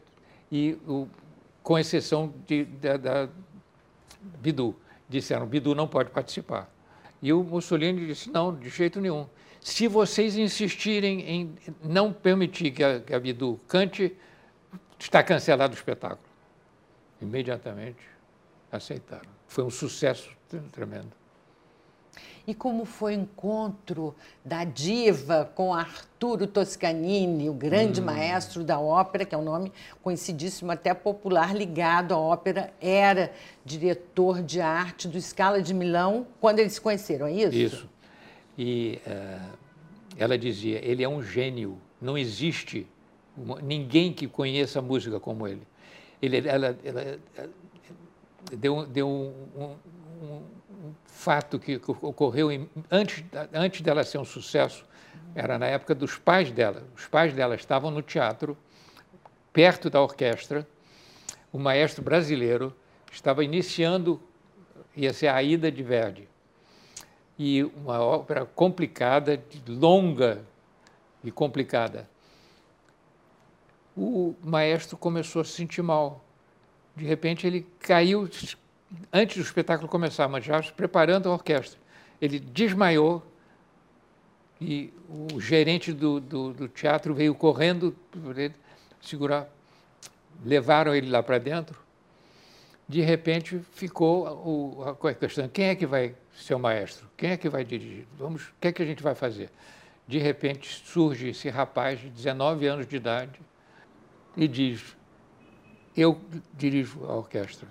e 0.51 0.77
o, 0.85 1.07
com 1.63 1.79
exceção 1.79 2.33
de, 2.45 2.65
da, 2.65 2.97
da 2.97 3.29
Bidu 4.41 4.75
disseram 5.07 5.47
Bidu 5.47 5.73
não 5.73 5.87
pode 5.87 6.09
participar. 6.09 6.69
E 7.21 7.31
o 7.31 7.43
Mussolini 7.43 8.07
disse 8.07 8.29
não 8.29 8.53
de 8.53 8.69
jeito 8.69 8.99
nenhum. 8.99 9.25
Se 9.61 9.87
vocês 9.87 10.37
insistirem 10.37 11.21
em 11.21 11.55
não 11.81 12.11
permitir 12.11 12.71
que 12.71 12.83
a, 12.83 12.99
que 12.99 13.13
a 13.13 13.19
Bidu 13.19 13.59
cante 13.67 14.15
está 14.99 15.23
cancelado 15.23 15.73
o 15.73 15.77
espetáculo. 15.77 16.27
Imediatamente 17.21 18.05
aceitaram. 18.71 19.29
Foi 19.47 19.63
um 19.63 19.69
sucesso 19.69 20.29
tremendo 20.71 21.11
e 22.47 22.53
como 22.53 22.85
foi 22.85 23.15
o 23.15 23.21
encontro 23.21 24.15
da 24.43 24.63
diva 24.63 25.51
com 25.55 25.73
Arturo 25.73 26.45
Toscanini, 26.45 27.49
o 27.49 27.53
grande 27.53 28.01
hum. 28.01 28.05
maestro 28.05 28.63
da 28.63 28.79
ópera, 28.79 29.25
que 29.25 29.33
é 29.33 29.37
um 29.37 29.43
nome 29.43 29.71
conhecidíssimo, 30.03 30.71
até 30.71 30.93
popular, 30.93 31.55
ligado 31.55 32.13
à 32.13 32.17
ópera, 32.17 32.71
era 32.79 33.31
diretor 33.63 34.41
de 34.41 34.61
arte 34.61 35.07
do 35.07 35.19
Scala 35.19 35.61
de 35.61 35.73
Milão, 35.73 36.27
quando 36.39 36.59
eles 36.59 36.73
se 36.73 36.81
conheceram, 36.81 37.27
é 37.27 37.33
isso? 37.33 37.55
Isso. 37.55 37.89
E 38.57 38.99
uh, 39.05 39.57
ela 40.17 40.37
dizia, 40.37 40.79
ele 40.83 41.03
é 41.03 41.09
um 41.09 41.21
gênio, 41.21 41.77
não 41.99 42.17
existe 42.17 42.87
uma, 43.37 43.59
ninguém 43.61 44.13
que 44.13 44.27
conheça 44.27 44.79
a 44.79 44.81
música 44.81 45.19
como 45.19 45.47
ele. 45.47 45.61
ele 46.21 46.47
ela, 46.47 46.77
ela, 46.83 47.19
ela 47.35 47.49
deu, 48.55 48.85
deu 48.85 49.07
um, 49.07 49.33
um, 49.57 49.75
um 50.25 50.41
fato 51.05 51.59
que 51.59 51.79
ocorreu 52.01 52.51
em, 52.51 52.69
antes, 52.91 53.23
antes 53.53 53.81
dela 53.81 54.03
ser 54.03 54.17
um 54.17 54.25
sucesso, 54.25 54.85
era 55.33 55.57
na 55.57 55.65
época 55.65 55.93
dos 55.93 56.17
pais 56.17 56.51
dela. 56.51 56.83
Os 56.95 57.07
pais 57.07 57.33
dela 57.33 57.55
estavam 57.55 57.91
no 57.91 58.01
teatro, 58.01 58.57
perto 59.51 59.89
da 59.89 60.01
orquestra. 60.01 60.67
O 61.51 61.59
maestro 61.59 62.03
brasileiro 62.03 62.75
estava 63.11 63.43
iniciando, 63.43 64.21
ia 64.95 65.13
ser 65.13 65.27
a 65.27 65.41
Ida 65.41 65.71
de 65.71 65.83
Verdi. 65.83 66.27
E 67.37 67.63
uma 67.63 67.99
ópera 67.99 68.45
complicada, 68.45 69.43
longa 69.67 70.41
e 71.23 71.31
complicada. 71.31 72.09
O 73.95 74.35
maestro 74.43 74.97
começou 74.97 75.41
a 75.41 75.45
se 75.45 75.51
sentir 75.51 75.81
mal. 75.81 76.23
De 76.95 77.05
repente 77.05 77.45
ele 77.45 77.67
caiu, 77.79 78.29
antes 79.11 79.37
do 79.37 79.43
espetáculo 79.43 79.87
começar, 79.87 80.27
mas 80.27 80.43
já 80.43 80.61
preparando 80.61 81.29
a 81.29 81.33
orquestra. 81.33 81.79
Ele 82.21 82.39
desmaiou 82.39 83.23
e 84.59 84.93
o 85.09 85.39
gerente 85.39 85.91
do, 85.91 86.19
do, 86.19 86.53
do 86.53 86.67
teatro 86.67 87.13
veio 87.13 87.35
correndo 87.35 87.95
segurar. 89.01 89.49
Levaram 90.43 90.93
ele 90.93 91.09
lá 91.09 91.21
para 91.21 91.37
dentro. 91.37 91.79
De 92.87 93.01
repente 93.01 93.59
ficou 93.73 94.27
o, 94.27 94.97
a 95.03 95.13
questão: 95.13 95.47
quem 95.47 95.65
é 95.65 95.75
que 95.75 95.85
vai 95.85 96.15
ser 96.35 96.55
o 96.55 96.59
maestro? 96.59 97.07
Quem 97.17 97.31
é 97.31 97.37
que 97.37 97.49
vai 97.49 97.63
dirigir? 97.63 98.05
Vamos, 98.17 98.43
o 98.49 98.53
que 98.59 98.67
é 98.67 98.71
que 98.71 98.81
a 98.81 98.85
gente 98.85 99.01
vai 99.01 99.15
fazer? 99.15 99.49
De 100.07 100.19
repente 100.19 100.81
surge 100.85 101.29
esse 101.29 101.49
rapaz 101.49 101.99
de 101.99 102.09
19 102.09 102.67
anos 102.67 102.87
de 102.87 102.95
idade 102.95 103.39
e 104.37 104.47
diz: 104.47 104.95
Eu 105.95 106.19
dirijo 106.53 107.05
a 107.05 107.15
orquestra 107.15 107.67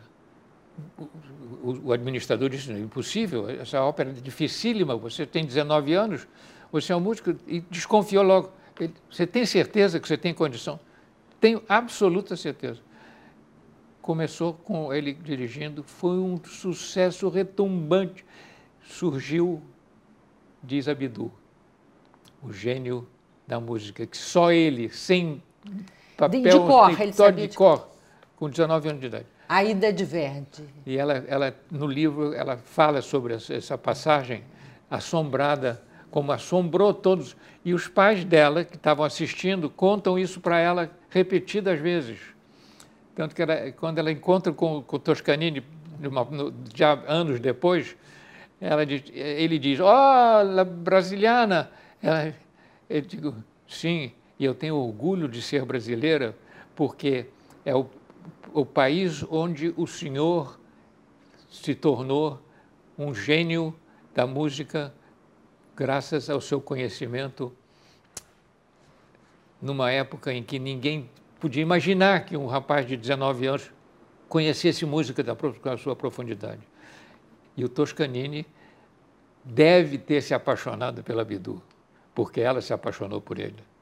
o, 1.62 1.88
o 1.88 1.92
administrador 1.92 2.48
disse, 2.48 2.72
é 2.72 2.78
impossível, 2.78 3.48
essa 3.48 3.80
ópera 3.82 4.10
é 4.10 4.12
dificílima, 4.12 4.96
você 4.96 5.24
tem 5.24 5.44
19 5.44 5.94
anos, 5.94 6.26
você 6.70 6.92
é 6.92 6.96
um 6.96 7.00
músico, 7.00 7.34
e 7.46 7.60
desconfiou 7.70 8.24
logo. 8.24 8.52
Ele, 8.78 8.92
você 9.10 9.26
tem 9.26 9.46
certeza 9.46 10.00
que 10.00 10.06
você 10.06 10.16
tem 10.16 10.34
condição? 10.34 10.78
Tenho 11.40 11.62
absoluta 11.68 12.36
certeza. 12.36 12.80
Começou 14.02 14.52
com 14.52 14.92
ele 14.92 15.14
dirigindo, 15.14 15.82
foi 15.82 16.18
um 16.18 16.38
sucesso 16.44 17.28
retumbante. 17.28 18.24
Surgiu, 18.82 19.62
diz 20.62 20.88
Abdu, 20.88 21.32
o 22.42 22.52
gênio 22.52 23.08
da 23.46 23.58
música, 23.58 24.06
que 24.06 24.16
só 24.16 24.52
ele, 24.52 24.90
sem 24.90 25.42
papel, 26.16 26.42
de 26.42 26.50
cor, 26.50 27.00
ele 27.00 27.12
de, 27.12 27.48
de 27.48 27.56
cor, 27.56 27.88
com 28.36 28.50
19 28.50 28.88
anos 28.88 29.00
de 29.00 29.06
idade. 29.06 29.26
Aida 29.48 29.92
de 29.92 30.04
Verdi. 30.04 30.64
E 30.86 30.96
ela, 30.96 31.24
ela, 31.26 31.54
no 31.70 31.86
livro, 31.86 32.32
ela 32.34 32.56
fala 32.56 33.02
sobre 33.02 33.34
essa 33.34 33.76
passagem 33.76 34.42
assombrada, 34.90 35.82
como 36.10 36.32
assombrou 36.32 36.94
todos. 36.94 37.36
E 37.64 37.74
os 37.74 37.88
pais 37.88 38.24
dela, 38.24 38.64
que 38.64 38.76
estavam 38.76 39.04
assistindo, 39.04 39.68
contam 39.68 40.18
isso 40.18 40.40
para 40.40 40.58
ela 40.58 40.90
repetidas 41.10 41.80
vezes. 41.80 42.18
Tanto 43.14 43.34
que 43.34 43.42
ela, 43.42 43.72
quando 43.72 43.98
ela 43.98 44.10
encontra 44.10 44.52
com, 44.52 44.82
com 44.82 44.98
Toscanini, 44.98 45.62
no, 46.00 46.52
já 46.74 47.02
anos 47.06 47.38
depois, 47.40 47.96
ela 48.60 48.84
diz, 48.84 49.02
ele 49.12 49.58
diz, 49.58 49.78
oh, 49.80 50.64
brasiliana. 50.64 51.70
Ela, 52.02 52.34
eu 52.88 53.00
digo, 53.00 53.34
sim, 53.68 54.12
e 54.38 54.44
eu 54.44 54.54
tenho 54.54 54.76
orgulho 54.76 55.28
de 55.28 55.40
ser 55.40 55.64
brasileira, 55.64 56.34
porque 56.74 57.26
é 57.64 57.74
o 57.74 57.86
o 58.52 58.64
país 58.64 59.24
onde 59.30 59.74
o 59.76 59.86
senhor 59.86 60.58
se 61.50 61.74
tornou 61.74 62.40
um 62.98 63.14
gênio 63.14 63.74
da 64.14 64.26
música 64.26 64.94
graças 65.76 66.30
ao 66.30 66.40
seu 66.40 66.60
conhecimento 66.60 67.52
numa 69.60 69.90
época 69.90 70.32
em 70.32 70.42
que 70.42 70.58
ninguém 70.58 71.10
podia 71.40 71.62
imaginar 71.62 72.24
que 72.24 72.36
um 72.36 72.46
rapaz 72.46 72.86
de 72.86 72.96
19 72.96 73.46
anos 73.46 73.70
conhecesse 74.28 74.84
música 74.84 75.22
da, 75.22 75.36
sua 75.76 75.96
profundidade. 75.96 76.62
E 77.56 77.64
o 77.64 77.68
Toscanini 77.68 78.46
deve 79.44 79.98
ter 79.98 80.22
se 80.22 80.34
apaixonado 80.34 81.02
pela 81.02 81.24
Bidu, 81.24 81.62
porque 82.14 82.40
ela 82.40 82.60
se 82.60 82.72
apaixonou 82.72 83.20
por 83.20 83.38
ele. 83.38 83.73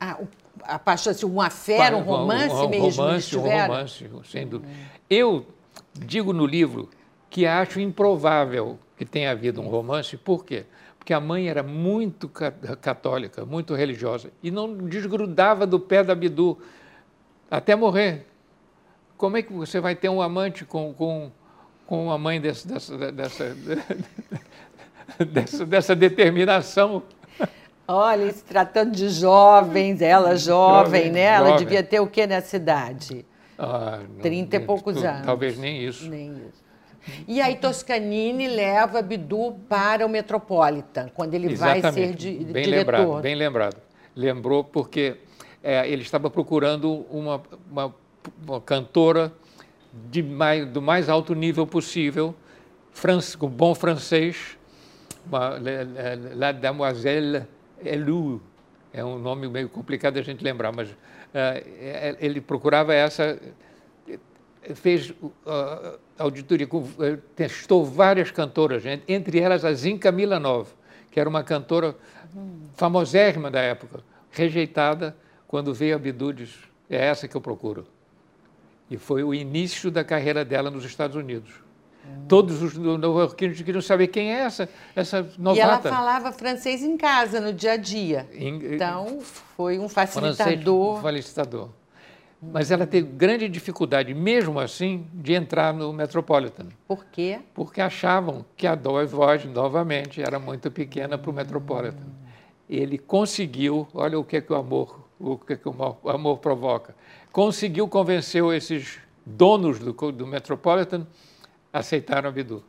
Ah, 0.00 0.18
a 0.62 0.78
paixão, 0.78 1.10
assim, 1.10 1.26
uma 1.26 1.50
fé, 1.50 1.94
um 1.94 2.00
romance 2.00 2.54
um, 2.54 2.64
um, 2.64 2.68
mesmo? 2.68 3.02
Romance, 3.02 3.36
um 3.36 3.40
romance, 3.40 4.10
sem 4.24 4.46
dúvida. 4.46 4.72
Eu 5.08 5.46
digo 5.94 6.32
no 6.32 6.46
livro 6.46 6.88
que 7.30 7.46
acho 7.46 7.80
improvável 7.80 8.78
que 8.96 9.04
tenha 9.04 9.30
havido 9.30 9.60
um 9.60 9.68
romance, 9.68 10.16
por 10.16 10.44
quê? 10.44 10.64
Porque 10.98 11.12
a 11.12 11.20
mãe 11.20 11.48
era 11.48 11.62
muito 11.62 12.28
católica, 12.28 13.44
muito 13.44 13.74
religiosa, 13.74 14.30
e 14.42 14.50
não 14.50 14.76
desgrudava 14.76 15.66
do 15.66 15.78
pé 15.78 16.02
da 16.02 16.14
Bidu 16.14 16.58
até 17.50 17.76
morrer. 17.76 18.26
Como 19.16 19.36
é 19.36 19.42
que 19.42 19.52
você 19.52 19.80
vai 19.80 19.94
ter 19.94 20.08
um 20.08 20.20
amante 20.20 20.64
com, 20.64 20.92
com, 20.94 21.30
com 21.86 22.10
a 22.10 22.18
mãe 22.18 22.40
dessa, 22.40 22.68
dessa, 22.68 23.12
dessa, 23.12 23.56
dessa, 25.24 25.66
dessa 25.66 25.96
determinação? 25.96 27.02
Olha, 27.88 28.32
se 28.32 28.42
tratando 28.42 28.92
de 28.92 29.08
jovens, 29.08 30.02
ela 30.02 30.36
jovem, 30.36 31.04
jovem 31.04 31.12
né? 31.12 31.20
Ela 31.20 31.50
jovem. 31.50 31.64
devia 31.64 31.82
ter 31.82 32.00
o 32.00 32.06
que 32.06 32.26
nessa 32.26 32.56
idade? 32.56 33.24
Ah, 33.58 34.00
Trinta 34.20 34.56
e 34.56 34.60
poucos 34.60 35.02
anos. 35.04 35.24
Talvez 35.24 35.56
nem 35.56 35.82
isso. 35.82 36.08
Nem 36.08 36.32
isso. 36.32 36.66
E 37.28 37.40
aí 37.40 37.56
Toscanini 37.56 38.48
leva 38.48 39.00
Bidu 39.00 39.56
para 39.68 40.04
o 40.04 40.08
Metropolitan, 40.08 41.08
quando 41.14 41.34
ele 41.34 41.52
Exatamente. 41.52 41.82
vai 41.82 41.92
ser 41.92 42.14
di 42.14 42.32
bem 42.44 42.64
diretor. 42.64 42.92
Lembrado, 42.92 43.22
bem 43.22 43.34
lembrado. 43.36 43.76
Lembrou 44.14 44.64
porque 44.64 45.16
é, 45.62 45.88
ele 45.88 46.02
estava 46.02 46.28
procurando 46.28 47.06
uma, 47.10 47.40
uma, 47.70 47.94
uma 48.46 48.60
cantora 48.60 49.32
mais, 50.24 50.66
do 50.66 50.82
mais 50.82 51.08
alto 51.08 51.34
nível 51.34 51.66
possível, 51.66 52.34
com 53.38 53.48
bom 53.48 53.74
francês, 53.74 54.58
uma, 55.26 55.50
la, 55.50 55.60
la 56.34 56.52
Demoiselle 56.52 57.46
Elu, 57.84 58.40
é 58.92 59.04
um 59.04 59.18
nome 59.18 59.48
meio 59.48 59.68
complicado 59.68 60.18
a 60.18 60.22
gente 60.22 60.42
lembrar, 60.42 60.72
mas 60.72 60.90
uh, 60.90 60.96
ele 62.18 62.40
procurava 62.40 62.94
essa, 62.94 63.38
fez 64.74 65.10
uh, 65.10 65.98
auditoria, 66.18 66.66
testou 67.34 67.84
várias 67.84 68.30
cantoras, 68.30 68.82
entre 69.06 69.38
elas 69.38 69.64
a 69.64 69.72
Zinka 69.72 70.10
Milanov, 70.10 70.68
que 71.10 71.20
era 71.20 71.28
uma 71.28 71.42
cantora 71.42 71.96
famosérrima 72.74 73.50
da 73.50 73.60
época, 73.60 74.00
rejeitada 74.30 75.16
quando 75.46 75.72
veio 75.72 75.94
a 75.94 75.98
Bidu 75.98 76.32
disse, 76.32 76.58
é 76.90 77.06
essa 77.06 77.28
que 77.28 77.36
eu 77.36 77.40
procuro. 77.40 77.86
E 78.90 78.96
foi 78.96 79.22
o 79.22 79.34
início 79.34 79.90
da 79.90 80.04
carreira 80.04 80.44
dela 80.44 80.70
nos 80.70 80.84
Estados 80.84 81.16
Unidos. 81.16 81.65
Todos 82.28 82.60
os 82.60 82.76
nova-iorquinos 82.76 83.60
queriam 83.62 83.80
saber 83.80 84.08
quem 84.08 84.32
é 84.32 84.40
essa, 84.40 84.68
essa 84.96 85.22
novata. 85.38 85.58
E 85.58 85.60
ela 85.60 85.78
falava 85.78 86.32
francês 86.32 86.82
em 86.82 86.96
casa, 86.96 87.40
no 87.40 87.52
dia 87.52 87.72
a 87.72 87.76
dia. 87.76 88.28
Então, 88.32 89.20
foi 89.20 89.78
um 89.78 89.88
facilitador. 89.88 91.00
Francês, 91.00 91.26
facilitador. 91.26 91.68
Mas 92.42 92.70
ela 92.70 92.86
teve 92.86 93.08
grande 93.08 93.48
dificuldade, 93.48 94.12
mesmo 94.12 94.60
assim, 94.60 95.06
de 95.14 95.34
entrar 95.34 95.72
no 95.72 95.92
Metropolitan. 95.92 96.66
Por 96.86 97.04
quê? 97.06 97.38
Porque 97.54 97.80
achavam 97.80 98.44
que 98.56 98.66
a 98.66 98.76
voz, 99.08 99.44
novamente, 99.44 100.20
era 100.20 100.38
muito 100.38 100.70
pequena 100.70 101.16
para 101.16 101.30
o 101.30 101.34
Metropolitan. 101.34 102.06
Ele 102.68 102.98
conseguiu, 102.98 103.86
olha 103.94 104.18
o 104.18 104.24
que, 104.24 104.36
é 104.36 104.40
que 104.40 104.52
o 104.52 104.56
amor, 104.56 105.08
o 105.18 105.38
que, 105.38 105.54
é 105.54 105.56
que 105.56 105.68
o 105.68 106.10
amor 106.10 106.38
provoca, 106.38 106.94
conseguiu 107.32 107.88
convencer 107.88 108.44
esses 108.52 108.98
donos 109.24 109.78
do, 109.78 109.92
do 110.12 110.26
Metropolitan 110.26 111.06
a 111.76 111.80
aceitar 111.80 112.26
a 112.26 112.30
Bidu. 112.30 112.64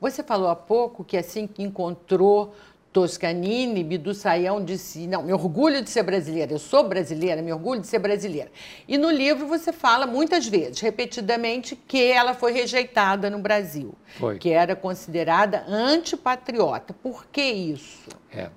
Você 0.00 0.22
falou 0.22 0.48
há 0.48 0.56
pouco 0.56 1.04
que 1.04 1.16
assim 1.16 1.46
que 1.46 1.62
encontrou 1.62 2.54
Toscanini, 2.92 3.82
Bidu 3.82 4.14
Saião 4.14 4.64
disse: 4.64 5.06
Não, 5.06 5.22
me 5.22 5.32
orgulho 5.32 5.82
de 5.82 5.90
ser 5.90 6.02
brasileira, 6.02 6.52
eu 6.52 6.58
sou 6.58 6.88
brasileira, 6.88 7.42
me 7.42 7.52
orgulho 7.52 7.80
de 7.80 7.86
ser 7.86 7.98
brasileira. 7.98 8.50
E 8.86 8.96
no 8.96 9.10
livro 9.10 9.46
você 9.46 9.72
fala 9.72 10.06
muitas 10.06 10.46
vezes, 10.46 10.80
repetidamente, 10.80 11.76
que 11.76 12.02
ela 12.02 12.34
foi 12.34 12.52
rejeitada 12.52 13.28
no 13.28 13.38
Brasil, 13.38 13.94
foi. 14.16 14.38
que 14.38 14.50
era 14.50 14.76
considerada 14.76 15.64
antipatriota. 15.66 16.94
Por 16.94 17.26
que 17.26 17.42
isso? 17.42 18.08
É, 18.32 18.50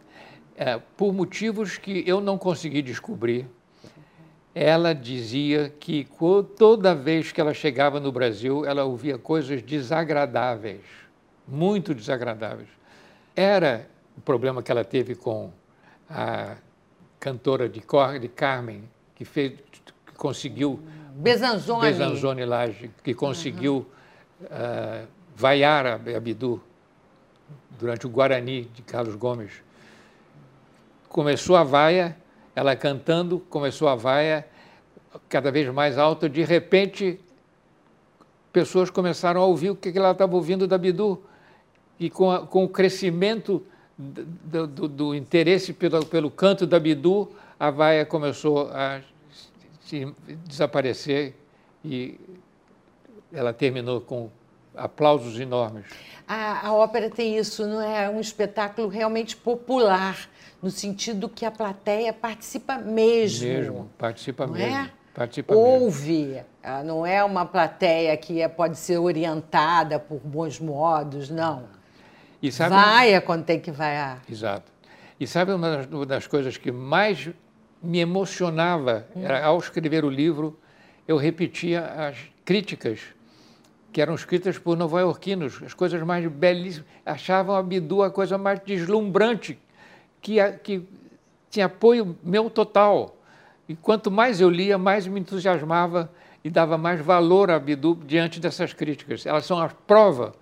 é, 0.56 0.82
por 0.96 1.12
motivos 1.14 1.78
que 1.78 2.04
eu 2.08 2.22
não 2.22 2.38
consegui 2.38 2.82
descobrir. 2.82 3.48
Ela 4.60 4.96
dizia 4.96 5.72
que 5.80 6.08
toda 6.58 6.96
vez 6.96 7.32
que 7.32 7.40
ela 7.40 7.54
chegava 7.54 8.00
no 8.00 8.12
Brasil, 8.12 8.66
ela 8.66 8.86
ouvia 8.86 9.16
coisas 9.16 9.62
desagradáveis, 9.62 10.82
muito 11.48 11.94
desagradáveis. 11.94 12.68
Era 13.36 13.88
o 14.18 14.22
problema 14.22 14.64
que 14.64 14.72
ela 14.72 14.84
teve 14.84 15.14
com 15.14 15.52
a 16.10 16.56
cantora 17.20 17.70
de, 17.70 17.82
Cor, 17.82 18.18
de 18.18 18.28
Carmen, 18.28 18.90
que, 19.14 19.24
fez, 19.26 19.52
que 19.52 20.16
conseguiu. 20.16 20.80
Bezanzone. 21.14 21.82
Bezanzone 21.82 22.44
Laje, 22.44 22.90
que 23.04 23.14
conseguiu 23.14 23.86
uhum. 24.42 24.48
uh, 24.48 25.08
vaiar 25.36 25.86
a, 25.86 25.94
a 25.94 26.20
Bidu 26.20 26.60
durante 27.78 28.08
o 28.08 28.10
Guarani 28.10 28.64
de 28.74 28.82
Carlos 28.82 29.14
Gomes. 29.14 29.52
Começou 31.08 31.56
a 31.56 31.64
vaia, 31.64 32.18
ela 32.58 32.76
cantando, 32.76 33.40
começou 33.52 33.88
a 33.88 33.94
vaia 33.94 34.44
cada 35.30 35.52
vez 35.52 35.72
mais 35.72 35.96
alta, 35.96 36.28
de 36.28 36.44
repente 36.44 37.20
pessoas 38.52 38.90
começaram 38.90 39.40
a 39.40 39.46
ouvir 39.46 39.70
o 39.70 39.76
que 39.76 39.96
ela 39.96 40.10
estava 40.10 40.36
ouvindo 40.36 40.66
da 40.66 40.76
Bidu. 40.76 41.22
E 42.00 42.10
com, 42.10 42.32
a, 42.32 42.48
com 42.48 42.64
o 42.64 42.68
crescimento 42.68 43.64
do, 43.96 44.66
do, 44.66 44.88
do 44.88 45.14
interesse 45.14 45.72
pelo, 45.72 46.04
pelo 46.08 46.32
canto 46.32 46.66
da 46.66 46.80
Bidu, 46.80 47.32
a 47.60 47.70
vaia 47.70 48.04
começou 48.08 48.72
a 48.72 49.02
se 49.82 50.12
desaparecer 50.48 51.36
e 51.86 52.20
ela 53.32 53.54
terminou 53.54 54.02
com 54.02 54.32
aplausos 54.76 55.40
enormes. 55.40 55.86
A, 56.28 56.70
a, 56.70 56.74
ópera 56.74 57.08
tem 57.12 57.38
isso, 57.38 57.68
não 57.68 57.80
é 57.80 58.10
um 58.10 58.20
espetáculo 58.20 58.88
realmente 58.88 59.38
popular, 59.38 60.28
no 60.62 60.72
sentido 60.72 61.30
que 61.30 61.46
a 61.46 61.52
plateia 61.52 62.12
participa 62.12 62.78
mesmo. 62.78 63.48
Mesmo, 63.48 63.90
participa 63.98 64.46
não 64.48 64.54
mesmo. 64.54 64.76
É? 64.76 64.92
Participa 65.14 65.56
Ouve, 65.56 66.26
mesmo. 66.26 66.84
não 66.86 67.06
é 67.06 67.24
uma 67.24 67.46
plateia 67.46 68.16
que 68.16 68.40
é, 68.40 68.48
pode 68.48 68.78
ser 68.78 69.00
orientada 69.00 70.00
por 70.00 70.20
bons 70.20 70.60
modos, 70.60 71.30
não. 71.30 71.64
E 72.42 72.52
sabe, 72.52 72.76
Vaia 72.76 73.20
quando 73.20 73.44
tem 73.44 73.60
que 73.60 73.72
vaiar. 73.72 74.22
Exato. 74.30 74.72
E 75.20 75.26
sabe 75.26 75.52
uma 75.54 75.78
das, 75.78 75.88
uma 75.88 76.06
das 76.06 76.28
coisas 76.28 76.56
que 76.58 76.72
mais 76.72 77.30
me 77.82 78.00
emocionava 78.00 79.08
hum. 79.16 79.24
era, 79.24 79.44
ao 79.44 79.58
escrever 79.58 80.06
o 80.06 80.10
livro, 80.10 80.58
eu 81.08 81.18
repetia 81.18 81.82
as 81.82 82.18
críticas 82.46 83.00
que 83.92 84.02
eram 84.02 84.14
escritas 84.14 84.60
por 84.60 84.78
nova-iorquinos, 84.78 85.64
as 85.64 85.74
coisas 85.74 86.02
mais 86.04 86.28
belíssimas. 86.28 86.88
Achavam 87.04 87.56
a 87.56 87.64
Bidu 87.64 88.04
a 88.04 88.12
coisa 88.12 88.38
mais 88.38 88.60
deslumbrante, 88.60 89.58
que, 90.22 90.40
que 90.64 90.88
tinha 91.50 91.66
apoio 91.66 92.18
meu 92.24 92.50
total. 92.50 93.16
E 93.68 93.76
quanto 93.76 94.10
mais 94.10 94.40
eu 94.40 94.50
lia, 94.50 94.78
mais 94.78 95.08
me 95.08 95.20
entusiasmava 95.20 96.10
e 96.44 96.50
dava 96.50 96.78
mais 96.78 97.02
valor 97.02 97.52
a 97.52 97.60
Bidu 97.60 98.00
diante 98.06 98.40
dessas 98.40 98.74
críticas. 98.74 99.26
Elas 99.26 99.46
são 99.46 99.60
a 99.60 99.68
prova 99.70 100.34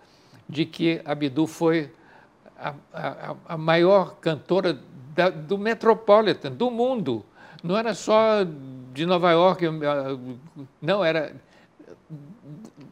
de 0.47 0.65
que 0.65 1.01
a 1.03 1.15
Bidu 1.15 1.47
foi 1.47 1.91
a, 2.57 2.73
a, 2.93 3.35
a 3.49 3.57
maior 3.57 4.15
cantora 4.17 4.79
da, 5.15 5.29
do 5.29 5.57
Metropolitan, 5.57 6.51
do 6.51 6.69
mundo. 6.69 7.25
Não 7.63 7.75
era 7.75 7.93
só 7.93 8.45
de 8.93 9.05
Nova 9.05 9.31
York, 9.31 9.63
não, 10.81 11.03
era 11.03 11.35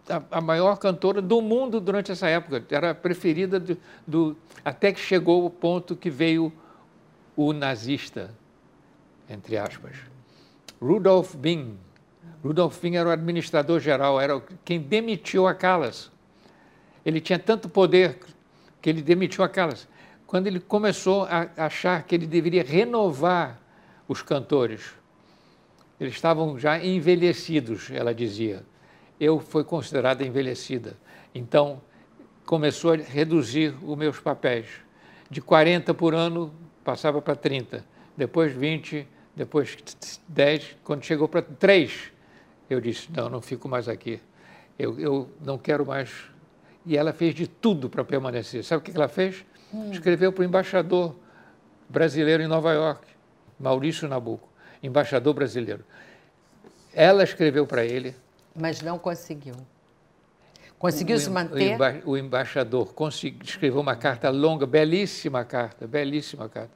a, 0.10 0.38
a 0.38 0.42
maior 0.42 0.78
cantora 0.78 1.22
do 1.22 1.42
mundo 1.42 1.80
durante 1.80 2.12
essa 2.12 2.28
época. 2.28 2.64
Era 2.72 2.92
a 2.92 2.96
preferida 2.96 3.60
do, 3.60 3.78
do, 4.08 4.38
até 4.66 4.92
que 4.92 5.00
chegou 5.00 5.46
o 5.46 5.50
ponto 5.50 5.96
que 5.96 6.10
veio 6.10 6.52
o 7.36 7.54
nazista, 7.54 8.32
entre 9.30 9.58
aspas. 9.58 9.98
Rudolf 10.82 11.36
Bing. 11.36 11.78
Rudolf 12.44 12.80
Bing 12.82 12.96
era 12.96 13.10
o 13.10 13.12
administrador 13.12 13.80
geral, 13.80 14.20
era 14.20 14.42
quem 14.64 14.80
demitiu 14.80 15.48
a 15.48 15.54
Callas. 15.54 16.12
Ele 17.06 17.20
tinha 17.20 17.40
tanto 17.40 17.68
poder 17.70 18.20
que 18.82 18.90
ele 18.90 19.02
demitiu 19.02 19.44
a 19.44 19.50
Callas. 19.50 19.88
Quando 20.28 20.48
ele 20.48 20.60
começou 20.60 21.26
a 21.26 21.50
achar 21.58 22.04
que 22.04 22.16
ele 22.16 22.26
deveria 22.26 22.64
renovar 22.64 23.60
os 24.08 24.22
cantores, 24.22 24.94
eles 26.00 26.14
estavam 26.14 26.58
já 26.60 26.84
envelhecidos, 26.84 27.90
ela 27.92 28.14
dizia. 28.14 28.64
Eu 29.20 29.40
fui 29.40 29.64
considerada 29.64 30.26
envelhecida. 30.26 30.98
Então, 31.34 31.82
começou 32.46 32.94
a 32.94 32.98
reduzir 32.98 33.74
os 33.82 33.98
meus 33.98 34.20
papéis. 34.20 34.66
De 35.30 35.42
40 35.42 35.94
por 35.94 36.14
ano, 36.14 36.54
passava 36.84 37.22
para 37.22 37.36
30. 37.36 37.84
Depois 38.16 38.54
20, 38.54 39.08
depois 39.36 39.78
10. 40.28 40.78
Quando 40.84 41.04
chegou 41.04 41.28
para 41.28 41.42
3, 41.42 42.12
eu 42.70 42.80
disse: 42.80 43.10
não, 43.12 43.30
não 43.30 43.42
fico 43.42 43.68
mais 43.68 43.88
aqui. 43.88 44.22
Eu, 44.78 45.00
eu 45.00 45.30
não 45.42 45.58
quero 45.58 45.86
mais 45.86 46.12
e 46.86 46.98
ela 46.98 47.14
fez 47.14 47.34
de 47.34 47.48
tudo 47.48 47.90
para 47.90 48.04
permanecer. 48.04 48.64
Sabe 48.64 48.82
o 48.82 48.84
que 48.84 48.96
ela 48.96 49.08
fez? 49.08 49.46
Hum. 49.74 49.92
Escreveu 49.92 50.32
para 50.32 50.42
o 50.42 50.46
embaixador 50.46 51.16
brasileiro 51.90 52.44
em 52.44 52.48
Nova 52.48 52.74
York, 52.74 53.08
Maurício 53.60 54.08
Nabuco, 54.08 54.48
embaixador 54.82 55.34
brasileiro. 55.34 55.86
Ela 56.94 57.24
escreveu 57.24 57.66
para 57.66 57.86
ele. 57.86 58.16
Mas 58.56 58.82
não 58.82 59.00
conseguiu. 59.00 59.56
Conseguiu 60.84 61.16
o, 61.16 61.20
se 61.20 61.30
manter? 61.30 61.56
O, 61.56 61.74
emba 61.76 62.02
o 62.04 62.18
embaixador 62.18 62.94
escreveu 63.42 63.80
uma 63.80 63.96
carta 63.96 64.30
longa, 64.30 64.66
belíssima 64.66 65.46
carta, 65.46 65.88
belíssima 65.88 66.50
carta. 66.50 66.72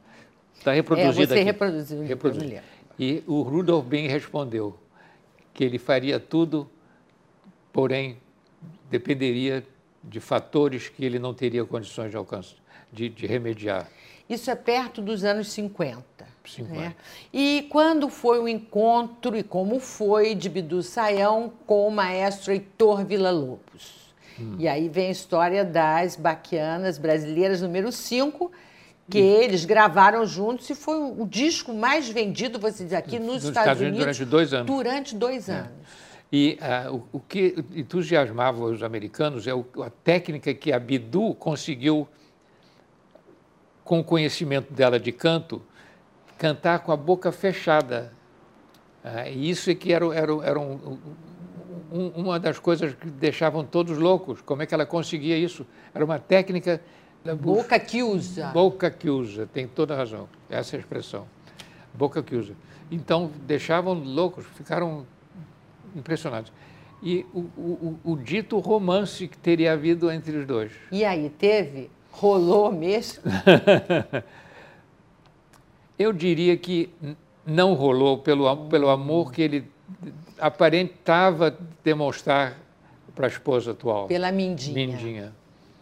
Está 0.58 0.72
reproduzida 0.72 1.24
é, 1.24 1.28
você 1.28 1.34
aqui. 1.34 1.44
reproduziu. 1.44 2.04
reproduziu. 2.04 2.60
E 2.98 3.22
o 3.28 3.42
Rudolf 3.42 3.86
Bem 3.86 4.08
respondeu 4.08 4.80
que 5.54 5.62
ele 5.62 5.78
faria 5.78 6.22
tudo, 6.22 6.70
porém 7.74 8.18
dependeria 8.90 9.62
de 10.02 10.22
fatores 10.22 10.88
que 10.88 11.04
ele 11.04 11.20
não 11.20 11.34
teria 11.34 11.66
condições 11.66 12.10
de 12.10 12.16
alcance, 12.16 12.56
de, 12.94 13.10
de 13.10 13.28
remediar. 13.28 13.90
Isso 14.30 14.50
é 14.50 14.56
perto 14.56 15.02
dos 15.02 15.26
anos 15.26 15.52
50. 15.52 16.02
50. 16.52 16.80
Né? 16.80 16.96
E 17.34 17.68
quando 17.70 18.10
foi 18.10 18.40
o 18.40 18.48
encontro 18.48 19.36
e 19.36 19.44
como 19.44 19.80
foi 19.80 20.36
de 20.36 20.50
Bidu 20.50 20.82
Saião 20.84 21.52
com 21.66 21.88
o 21.88 21.92
maestro 21.92 22.52
Heitor 22.52 23.06
Villa-Lobos? 23.06 24.14
Hum. 24.40 24.56
E 24.60 24.68
aí 24.68 24.88
vem 24.88 25.08
a 25.08 25.12
história 25.12 25.66
das 25.66 26.16
Baquianas 26.16 26.98
Brasileiras 26.98 27.62
número 27.62 27.92
5, 27.92 28.52
que 29.10 29.20
hum. 29.20 29.42
eles 29.42 29.66
gravaram 29.66 30.26
juntos 30.26 30.70
e 30.70 30.76
foi 30.76 30.98
o 30.98 31.26
disco 31.26 31.74
mais 31.74 32.10
vendido, 32.10 32.60
você 32.60 32.84
diz 32.84 32.94
aqui, 32.94 33.20
nos, 33.20 33.28
nos 33.28 33.44
Estados, 33.46 33.60
Estados 33.62 33.82
Unidos, 33.82 34.00
durante 34.00 34.26
dois 34.26 34.54
anos. 34.54 34.68
Durante 34.68 35.16
dois 35.16 35.50
é. 35.50 35.54
anos. 35.54 35.72
E 36.32 36.60
uh, 36.62 36.96
o, 36.96 37.18
o, 37.18 37.20
que 37.22 37.56
entusiasmava 37.74 38.66
os 38.66 38.84
americanos 38.84 39.48
é 39.48 39.54
o, 39.54 39.66
a 39.82 39.90
técnica 39.90 40.54
que 40.54 40.74
a 40.74 40.80
Bidu 40.80 41.34
conseguiu, 41.36 42.08
com 43.84 44.02
o 44.02 44.04
conhecimento 44.04 44.74
dela 44.74 45.00
de 45.00 45.14
canto, 45.14 45.62
cantar 46.38 46.80
com 46.80 46.92
a 46.92 46.98
boca 46.98 47.32
fechada. 47.32 48.12
Uh, 49.04 49.30
e 49.30 49.50
isso 49.50 49.70
é 49.70 49.76
que 49.76 49.94
era, 49.94 50.06
era, 50.14 50.32
era 50.44 50.60
um, 50.60 51.00
um, 51.92 52.08
uma 52.16 52.40
das 52.40 52.60
coisas 52.60 52.94
que 52.94 53.10
deixavam 53.10 53.64
todos 53.64 53.98
loucos. 53.98 54.42
Como 54.42 54.62
é 54.62 54.66
que 54.66 54.74
ela 54.74 54.86
conseguia 54.86 55.38
isso? 55.38 55.66
Era 55.94 56.04
uma 56.04 56.20
técnica 56.20 56.82
Boca 57.36 57.80
que 57.80 58.04
usa. 58.04 58.48
Boca 58.48 58.90
que 58.90 59.10
usa, 59.10 59.48
tem 59.48 59.68
toda 59.68 59.94
a 59.94 59.98
razão. 59.98 60.30
Essa 60.50 60.76
é 60.76 60.78
a 60.78 60.80
expressão. 60.80 61.28
Boca 61.94 62.22
que 62.24 62.36
usa. 62.36 62.54
Então, 62.90 63.32
deixavam 63.46 63.94
loucos, 63.94 64.46
ficaram 64.56 65.06
impressionados. 65.96 66.52
E 67.02 67.26
o, 67.34 67.40
o, 67.40 68.00
o, 68.04 68.16
dito 68.16 68.58
romance 68.60 69.28
que 69.28 69.38
teria 69.38 69.74
havido 69.74 70.12
entre 70.12 70.38
os 70.38 70.48
dois. 70.48 70.72
E 70.92 71.04
aí, 71.04 71.30
teve? 71.30 71.92
Rolou 72.12 72.72
mesmo? 72.72 73.24
Eu 75.98 76.14
diria 76.14 76.56
que 76.58 76.90
não 77.46 77.74
rolou 77.74 78.18
pelo, 78.20 78.68
pelo 78.68 78.90
amor 78.90 79.32
que 79.32 79.42
ele 79.42 79.72
aparentava 80.40 81.58
demonstrar 81.84 82.58
para 83.16 83.26
a 83.26 83.30
esposa 83.30 83.72
atual. 83.72 84.08
Pela 84.08 84.32
Mindinha. 84.32 84.74
Mindinha. 84.76 85.34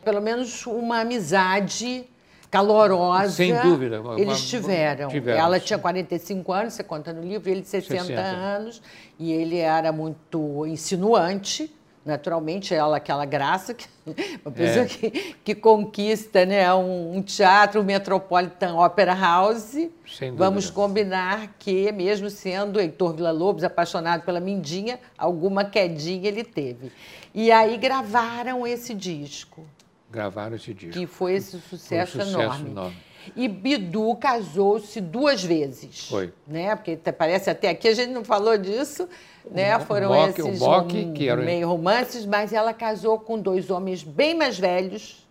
Pelo 0.03 0.21
menos 0.21 0.65
uma 0.65 1.01
amizade 1.01 2.05
calorosa. 2.49 3.31
Sem 3.31 3.59
dúvida. 3.59 4.01
Eles 4.17 4.47
tiveram. 4.47 5.09
tiveram. 5.09 5.39
Ela 5.39 5.59
tinha 5.59 5.77
45 5.77 6.53
anos, 6.53 6.73
você 6.73 6.83
conta 6.83 7.11
no 7.11 7.21
livro, 7.21 7.49
ele 7.49 7.63
60, 7.63 8.03
60 8.03 8.21
anos, 8.21 8.81
e 9.19 9.33
ele 9.33 9.57
era 9.57 9.91
muito 9.91 10.65
insinuante 10.65 11.73
naturalmente 12.05 12.73
ela 12.73 12.97
aquela 12.97 13.25
graça 13.25 13.73
que 13.73 13.87
uma 14.45 14.51
pessoa 14.51 14.85
é. 14.85 14.87
que, 14.87 15.35
que 15.43 15.55
conquista 15.55 16.45
né 16.45 16.71
um, 16.73 17.17
um, 17.17 17.21
teatro 17.21 17.81
um 17.81 17.83
Metropolitan 17.83 18.75
Opera 18.75 19.15
House 19.15 19.89
vamos 20.35 20.69
combinar 20.69 21.55
que 21.57 21.91
mesmo 21.91 22.29
sendo 22.29 22.79
Heitor 22.79 23.15
Villa 23.15 23.31
Lobos 23.31 23.63
apaixonado 23.63 24.23
pela 24.23 24.39
Mindinha 24.39 24.99
alguma 25.17 25.65
quedinha 25.65 26.27
ele 26.27 26.43
teve 26.43 26.91
e 27.33 27.51
aí 27.51 27.75
gravaram 27.77 28.67
esse 28.67 28.93
disco 28.93 29.65
gravaram 30.11 30.55
esse 30.55 30.73
disco 30.73 30.93
que 30.99 31.07
foi 31.07 31.33
esse 31.33 31.59
sucesso, 31.59 32.11
foi 32.13 32.21
um 32.21 32.25
sucesso 32.25 32.39
enorme. 32.39 32.69
enorme. 32.69 32.97
E 33.35 33.47
Bidu 33.47 34.15
casou-se 34.15 34.99
duas 34.99 35.43
vezes. 35.43 36.09
Foi. 36.09 36.33
Né? 36.47 36.75
Porque 36.75 36.97
parece 37.11 37.49
até 37.49 37.69
aqui, 37.69 37.87
a 37.87 37.93
gente 37.93 38.11
não 38.11 38.23
falou 38.23 38.57
disso, 38.57 39.07
né? 39.49 39.79
Foram 39.79 40.09
Mock, 40.09 40.39
esses 40.39 40.59
Mock, 40.59 41.11
que 41.13 41.29
era... 41.29 41.41
meio 41.41 41.67
romances, 41.67 42.25
mas 42.25 42.51
ela 42.51 42.73
casou 42.73 43.19
com 43.19 43.39
dois 43.39 43.69
homens 43.69 44.03
bem 44.03 44.35
mais 44.35 44.57
velhos 44.57 45.25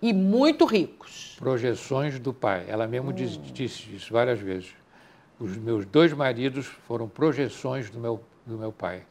e 0.00 0.12
muito 0.12 0.64
ricos. 0.64 1.36
Projeções 1.38 2.18
do 2.18 2.32
pai. 2.32 2.64
Ela 2.68 2.86
mesmo 2.86 3.10
hum. 3.10 3.14
disse 3.52 3.94
isso 3.94 4.12
várias 4.12 4.40
vezes. 4.40 4.74
Os 5.38 5.56
meus 5.56 5.84
dois 5.84 6.12
maridos 6.12 6.66
foram 6.66 7.08
projeções 7.08 7.90
do 7.90 7.98
meu, 7.98 8.20
do 8.44 8.56
meu 8.56 8.72
pai. 8.72 9.02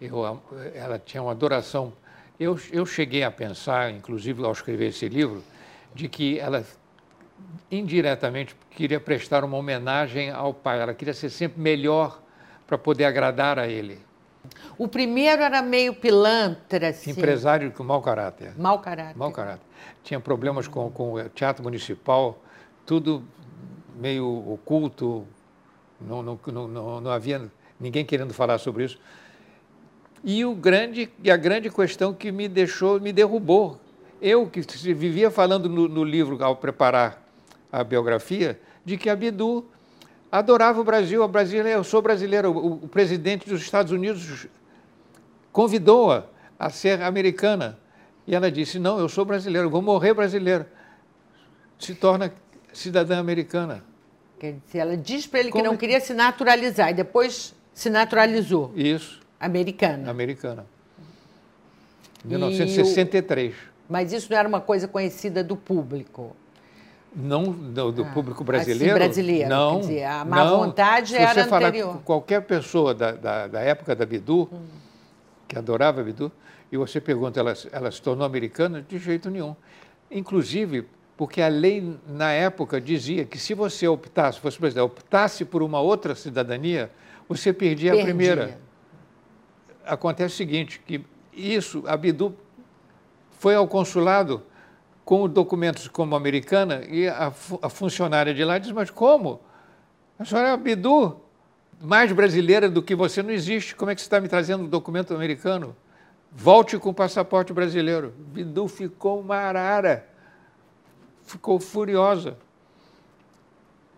Eu, 0.00 0.42
ela 0.74 0.98
tinha 0.98 1.22
uma 1.22 1.32
adoração. 1.32 1.92
Eu, 2.38 2.58
eu 2.70 2.84
cheguei 2.84 3.22
a 3.22 3.30
pensar, 3.30 3.90
inclusive 3.90 4.44
ao 4.44 4.52
escrever 4.52 4.88
esse 4.88 5.08
livro, 5.08 5.42
de 5.94 6.06
que 6.06 6.38
ela 6.38 6.62
indiretamente 7.70 8.54
queria 8.70 9.00
prestar 9.00 9.44
uma 9.44 9.56
homenagem 9.56 10.30
ao 10.30 10.54
pai. 10.54 10.80
Ela 10.80 10.94
queria 10.94 11.14
ser 11.14 11.30
sempre 11.30 11.60
melhor 11.60 12.20
para 12.66 12.78
poder 12.78 13.04
agradar 13.04 13.58
a 13.58 13.66
ele. 13.66 13.98
O 14.78 14.86
primeiro 14.86 15.42
era 15.42 15.62
meio 15.62 15.94
pilantra, 15.94 16.88
assim. 16.88 17.10
Empresário 17.10 17.72
com 17.72 17.82
mau 17.82 18.00
caráter. 18.00 18.52
Mau 18.56 18.78
caráter. 18.78 19.16
Mau 19.16 19.32
caráter. 19.32 19.64
Tinha 20.04 20.20
problemas 20.20 20.68
com, 20.68 20.90
com 20.90 21.14
o 21.14 21.28
teatro 21.28 21.64
municipal, 21.64 22.38
tudo 22.84 23.24
meio 23.96 24.26
oculto, 24.52 25.26
não, 26.00 26.22
não, 26.22 26.38
não, 26.68 27.00
não 27.00 27.10
havia 27.10 27.50
ninguém 27.80 28.04
querendo 28.04 28.32
falar 28.34 28.58
sobre 28.58 28.84
isso. 28.84 29.00
E, 30.22 30.44
o 30.44 30.54
grande, 30.54 31.10
e 31.22 31.30
a 31.30 31.36
grande 31.36 31.70
questão 31.70 32.12
que 32.12 32.30
me 32.30 32.48
deixou, 32.48 33.00
me 33.00 33.12
derrubou. 33.12 33.80
Eu, 34.20 34.48
que 34.48 34.60
vivia 34.94 35.30
falando 35.30 35.68
no, 35.68 35.88
no 35.88 36.04
livro, 36.04 36.42
ao 36.42 36.56
preparar 36.56 37.25
a 37.70 37.82
biografia, 37.84 38.58
de 38.84 38.96
que 38.96 39.08
a 39.08 39.16
Bidu 39.16 39.64
adorava 40.30 40.80
o 40.80 40.84
Brasil, 40.84 41.22
a 41.22 41.28
Brasília, 41.28 41.70
eu 41.70 41.84
sou 41.84 42.02
brasileiro. 42.02 42.50
O, 42.50 42.84
o 42.84 42.88
presidente 42.88 43.48
dos 43.48 43.60
Estados 43.60 43.92
Unidos 43.92 44.46
convidou-a 45.52 46.24
a 46.58 46.70
ser 46.70 47.02
americana. 47.02 47.78
E 48.26 48.34
ela 48.34 48.50
disse: 48.50 48.78
Não, 48.78 48.98
eu 48.98 49.08
sou 49.08 49.24
brasileiro, 49.24 49.70
vou 49.70 49.82
morrer 49.82 50.14
brasileiro. 50.14 50.66
Se 51.78 51.94
torna 51.94 52.32
cidadã 52.72 53.18
americana. 53.18 53.84
Quer 54.38 54.56
dizer, 54.66 54.78
ela 54.78 54.96
diz 54.96 55.26
para 55.26 55.40
ele 55.40 55.50
Como... 55.50 55.62
que 55.62 55.68
não 55.68 55.76
queria 55.76 56.00
se 56.00 56.12
naturalizar 56.12 56.90
e 56.90 56.94
depois 56.94 57.54
se 57.72 57.88
naturalizou. 57.88 58.72
Isso. 58.74 59.20
Americana. 59.40 60.10
Americana. 60.10 60.66
1963. 62.24 63.54
O... 63.54 63.56
Mas 63.88 64.12
isso 64.12 64.30
não 64.30 64.38
era 64.38 64.48
uma 64.48 64.60
coisa 64.60 64.88
conhecida 64.88 65.44
do 65.44 65.56
público. 65.56 66.34
Não 67.18 67.44
do, 67.50 67.92
do 67.92 68.02
ah, 68.02 68.12
público 68.12 68.44
brasileiro? 68.44 68.94
Assim, 68.94 69.04
brasileiro. 69.04 69.48
Não. 69.48 69.80
Dizer, 69.80 70.04
a 70.04 70.22
má 70.22 70.44
não. 70.44 70.58
vontade 70.58 71.08
Se 71.08 71.16
era 71.16 71.44
você 71.44 71.48
falar 71.48 71.72
com 71.72 71.98
qualquer 72.00 72.42
pessoa 72.42 72.94
da, 72.94 73.12
da, 73.12 73.46
da 73.46 73.60
época 73.60 73.96
da 73.96 74.04
Bidu, 74.04 74.46
hum. 74.52 74.66
que 75.48 75.56
adorava 75.56 76.02
a 76.02 76.04
Bidu, 76.04 76.30
e 76.70 76.76
você 76.76 77.00
pergunta, 77.00 77.40
ela, 77.40 77.54
ela 77.72 77.90
se 77.90 78.02
tornou 78.02 78.26
americana? 78.26 78.84
De 78.86 78.98
jeito 78.98 79.30
nenhum. 79.30 79.56
Inclusive, 80.10 80.86
porque 81.16 81.40
a 81.40 81.48
lei, 81.48 81.96
na 82.06 82.32
época, 82.32 82.78
dizia 82.78 83.24
que 83.24 83.38
se 83.38 83.54
você 83.54 83.88
optasse, 83.88 84.38
fosse 84.38 84.58
presidente, 84.58 84.84
optasse 84.84 85.42
por 85.46 85.62
uma 85.62 85.80
outra 85.80 86.14
cidadania, 86.14 86.90
você 87.26 87.50
perdia, 87.50 87.92
perdia. 87.92 88.02
a 88.02 88.04
primeira. 88.04 88.58
Acontece 89.86 90.34
o 90.34 90.36
seguinte, 90.36 90.82
que 90.86 91.02
isso, 91.32 91.82
a 91.86 91.96
Bidu 91.96 92.36
foi 93.38 93.54
ao 93.54 93.66
consulado 93.66 94.42
com 95.06 95.28
documentos 95.28 95.86
como 95.86 96.16
americana 96.16 96.82
e 96.88 97.06
a, 97.06 97.32
a 97.62 97.68
funcionária 97.68 98.34
de 98.34 98.44
lá 98.44 98.58
diz, 98.58 98.72
mas 98.72 98.90
como? 98.90 99.40
A 100.18 100.24
senhora 100.24 100.48
é 100.48 100.56
Bidu, 100.56 101.20
mais 101.80 102.10
brasileira 102.10 102.68
do 102.68 102.82
que 102.82 102.92
você 102.92 103.22
não 103.22 103.30
existe. 103.30 103.76
Como 103.76 103.88
é 103.88 103.94
que 103.94 104.00
você 104.00 104.06
está 104.06 104.20
me 104.20 104.26
trazendo 104.26 104.64
um 104.64 104.68
documento 104.68 105.14
americano? 105.14 105.76
Volte 106.32 106.76
com 106.76 106.90
o 106.90 106.94
passaporte 106.94 107.52
brasileiro. 107.52 108.12
Bidu 108.18 108.66
ficou 108.66 109.20
uma 109.20 109.36
arara, 109.36 110.08
ficou 111.22 111.60
furiosa. 111.60 112.36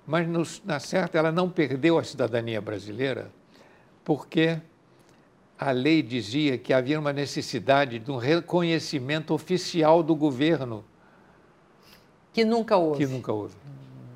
Mas, 0.06 0.28
no, 0.28 0.42
na 0.62 0.78
certa, 0.78 1.16
ela 1.16 1.32
não 1.32 1.48
perdeu 1.48 1.98
a 1.98 2.04
cidadania 2.04 2.60
brasileira, 2.60 3.30
porque 4.04 4.60
a 5.58 5.70
lei 5.70 6.02
dizia 6.02 6.58
que 6.58 6.74
havia 6.74 7.00
uma 7.00 7.14
necessidade 7.14 7.98
de 7.98 8.10
um 8.10 8.18
reconhecimento 8.18 9.32
oficial 9.32 10.02
do 10.02 10.14
governo 10.14 10.84
que 12.38 12.44
nunca 12.44 12.76
houve. 12.76 13.04
Que 13.04 13.12
nunca 13.12 13.32
houve. 13.32 13.54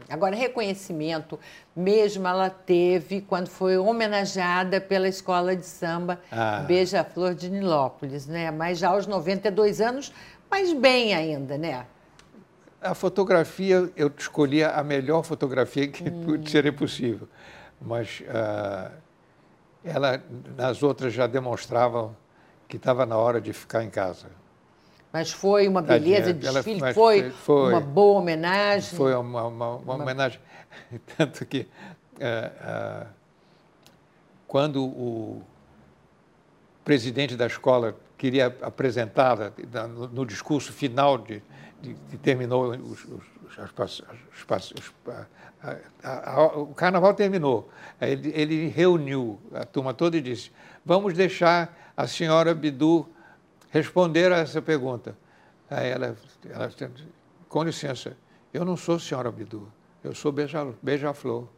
Agora, 0.09 0.37
reconhecimento 0.37 1.41
mesmo 1.75 2.29
ela 2.29 2.51
teve 2.51 3.23
quando 3.23 3.49
foi 3.49 3.79
homenageada 3.79 4.81
pela 4.81 5.09
escola 5.09 5.57
de 5.57 5.65
samba 5.65 6.21
ah. 6.31 6.63
Beija-Flor 6.67 7.35
de 7.35 7.51
Nilópolis, 7.51 8.27
né? 8.27 8.51
Mas 8.51 8.79
já 8.79 8.91
aos 8.91 9.07
92 9.07 9.81
anos, 9.81 10.13
mas 10.51 10.73
bem 10.73 11.15
ainda, 11.15 11.57
né? 11.59 11.87
A 12.81 12.95
fotografia, 12.95 13.91
eu 13.97 14.13
escolhi 14.17 14.63
a 14.63 14.83
melhor 14.85 15.23
fotografia 15.23 15.89
que 15.89 16.05
hum. 16.09 16.45
seria 16.47 16.73
possível. 16.73 17.27
Mas 17.81 18.21
uh, 18.21 18.93
ela, 19.83 20.23
nas 20.57 20.83
outras, 20.83 21.13
já 21.13 21.27
demonstrava 21.27 22.15
que 22.69 22.77
estava 22.77 23.05
na 23.07 23.17
hora 23.17 23.41
de 23.41 23.53
ficar 23.53 23.83
em 23.83 23.91
casa. 23.91 24.27
Mas 25.13 25.31
foi 25.31 25.69
uma 25.69 25.83
beleza 25.83 26.33
de 26.33 26.41
desfile, 26.41 26.93
foi, 26.95 27.31
foi, 27.31 27.73
uma 27.73 27.81
boa 27.81 28.21
homenagem. 28.21 28.97
Foi 28.97 29.15
uma, 29.15 29.45
uma, 29.45 29.77
uma 29.77 29.95
homenagem. 29.95 30.41
Tanto 31.19 31.45
que 31.45 31.69
é, 32.19 32.51
é, 32.61 33.07
quando 34.49 34.83
o 34.83 35.43
presidente 36.83 37.37
da 37.37 37.47
escola 37.47 37.95
queria 38.17 38.47
apresentá-la 38.63 39.53
no, 39.87 40.09
no, 40.09 40.27
discurso 40.27 40.73
final 40.73 41.19
de, 41.19 41.43
de, 41.83 41.93
de 41.93 42.17
terminou 42.17 42.71
os, 42.71 43.05
os, 43.05 43.05
os, 43.05 43.59
os 43.59 44.93
a, 45.63 45.77
a, 46.03 46.31
a, 46.33 46.47
o 46.57 46.75
carnaval 46.75 47.13
terminou. 47.13 47.71
Ele, 48.01 48.33
ele 48.35 48.69
reuniu 48.69 49.39
a 49.53 49.65
turma 49.67 49.93
toda 49.93 50.17
e 50.17 50.23
disse: 50.23 50.51
vamos 50.85 51.13
deixar 51.13 51.93
a 51.95 52.07
senhora 52.07 52.55
Bidu 52.55 53.07
responderam 53.73 54.37
a 54.37 54.41
essa 54.41 54.63
pergunta. 54.63 55.17
Aí 55.69 55.89
ela, 55.89 56.15
ela 56.49 56.71
com 57.49 57.65
licença, 57.65 58.17
eu 58.53 58.65
não 58.65 58.77
sou 58.77 58.99
senhora 58.99 59.33
Bidu, 59.33 59.67
eu 60.05 60.15
sou 60.15 60.31
beija-flor. 60.31 61.49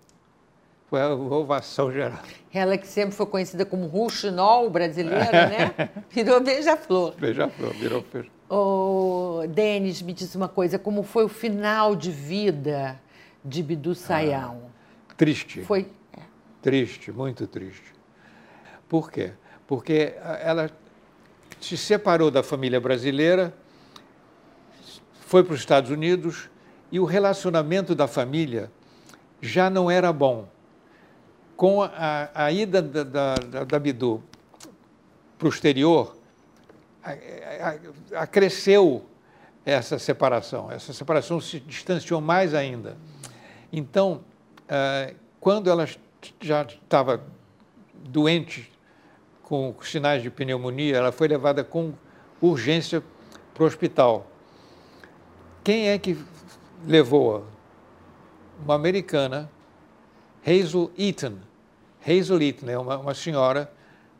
Foi 0.86 1.00
a 1.00 1.12
ovação 1.12 1.90
geral. 1.90 2.20
Ela 2.52 2.78
que 2.78 2.86
sempre 2.86 3.16
foi 3.16 3.26
conhecida 3.26 3.64
como 3.64 3.86
Rouxinol 3.86 4.70
brasileira, 4.70 5.48
né? 5.48 5.90
Virou 6.10 6.40
beija-flor. 6.40 7.14
Beija-flor, 7.16 7.72
virou 7.72 8.04
beija 8.12 8.30
Ô, 8.48 9.42
Denis, 9.48 10.02
me 10.02 10.12
diz 10.12 10.34
uma 10.36 10.46
coisa, 10.46 10.78
como 10.78 11.02
foi 11.02 11.24
o 11.24 11.28
final 11.28 11.96
de 11.96 12.12
vida 12.12 13.00
de 13.44 13.62
Bidu 13.62 13.94
Sayão? 13.94 14.70
Ah, 15.08 15.14
triste. 15.16 15.62
Foi... 15.62 15.90
Triste, 16.62 17.10
muito 17.10 17.46
triste. 17.46 17.92
Por 18.88 19.10
quê? 19.10 19.32
Porque 19.66 20.14
ela 20.40 20.70
se 21.64 21.78
separou 21.78 22.30
da 22.30 22.42
família 22.42 22.78
brasileira, 22.78 23.54
foi 25.20 25.42
para 25.42 25.54
os 25.54 25.60
Estados 25.60 25.90
Unidos 25.90 26.50
e 26.92 27.00
o 27.00 27.06
relacionamento 27.06 27.94
da 27.94 28.06
família 28.06 28.70
já 29.40 29.70
não 29.70 29.90
era 29.90 30.12
bom. 30.12 30.46
Com 31.56 31.82
a, 31.82 32.28
a 32.34 32.52
ida 32.52 32.82
da, 32.82 33.02
da, 33.02 33.34
da, 33.36 33.64
da 33.64 33.78
Bidu 33.78 34.22
para 35.38 35.46
o 35.46 35.48
exterior, 35.48 36.14
acresceu 38.14 39.06
essa 39.64 39.98
separação. 39.98 40.70
Essa 40.70 40.92
separação 40.92 41.40
se 41.40 41.60
distanciou 41.60 42.20
mais 42.20 42.52
ainda. 42.52 42.98
Então, 43.72 44.20
uh, 44.64 45.14
quando 45.40 45.70
ela 45.70 45.88
já 46.40 46.62
estava 46.62 47.24
doente 47.94 48.70
com 49.54 49.72
sinais 49.84 50.20
de 50.20 50.30
pneumonia, 50.30 50.96
ela 50.96 51.12
foi 51.12 51.28
levada 51.28 51.62
com 51.62 51.92
urgência 52.40 53.00
para 53.54 53.62
o 53.62 53.66
hospital. 53.66 54.26
Quem 55.62 55.90
é 55.90 55.98
que 55.98 56.18
levou-a? 56.84 57.42
Uma 58.64 58.74
americana, 58.74 59.48
Hazel 60.44 60.90
Eaton. 60.98 61.36
Hazel 62.04 62.42
Eaton 62.42 62.68
é 62.68 62.76
uma, 62.76 62.98
uma 62.98 63.14
senhora 63.14 63.70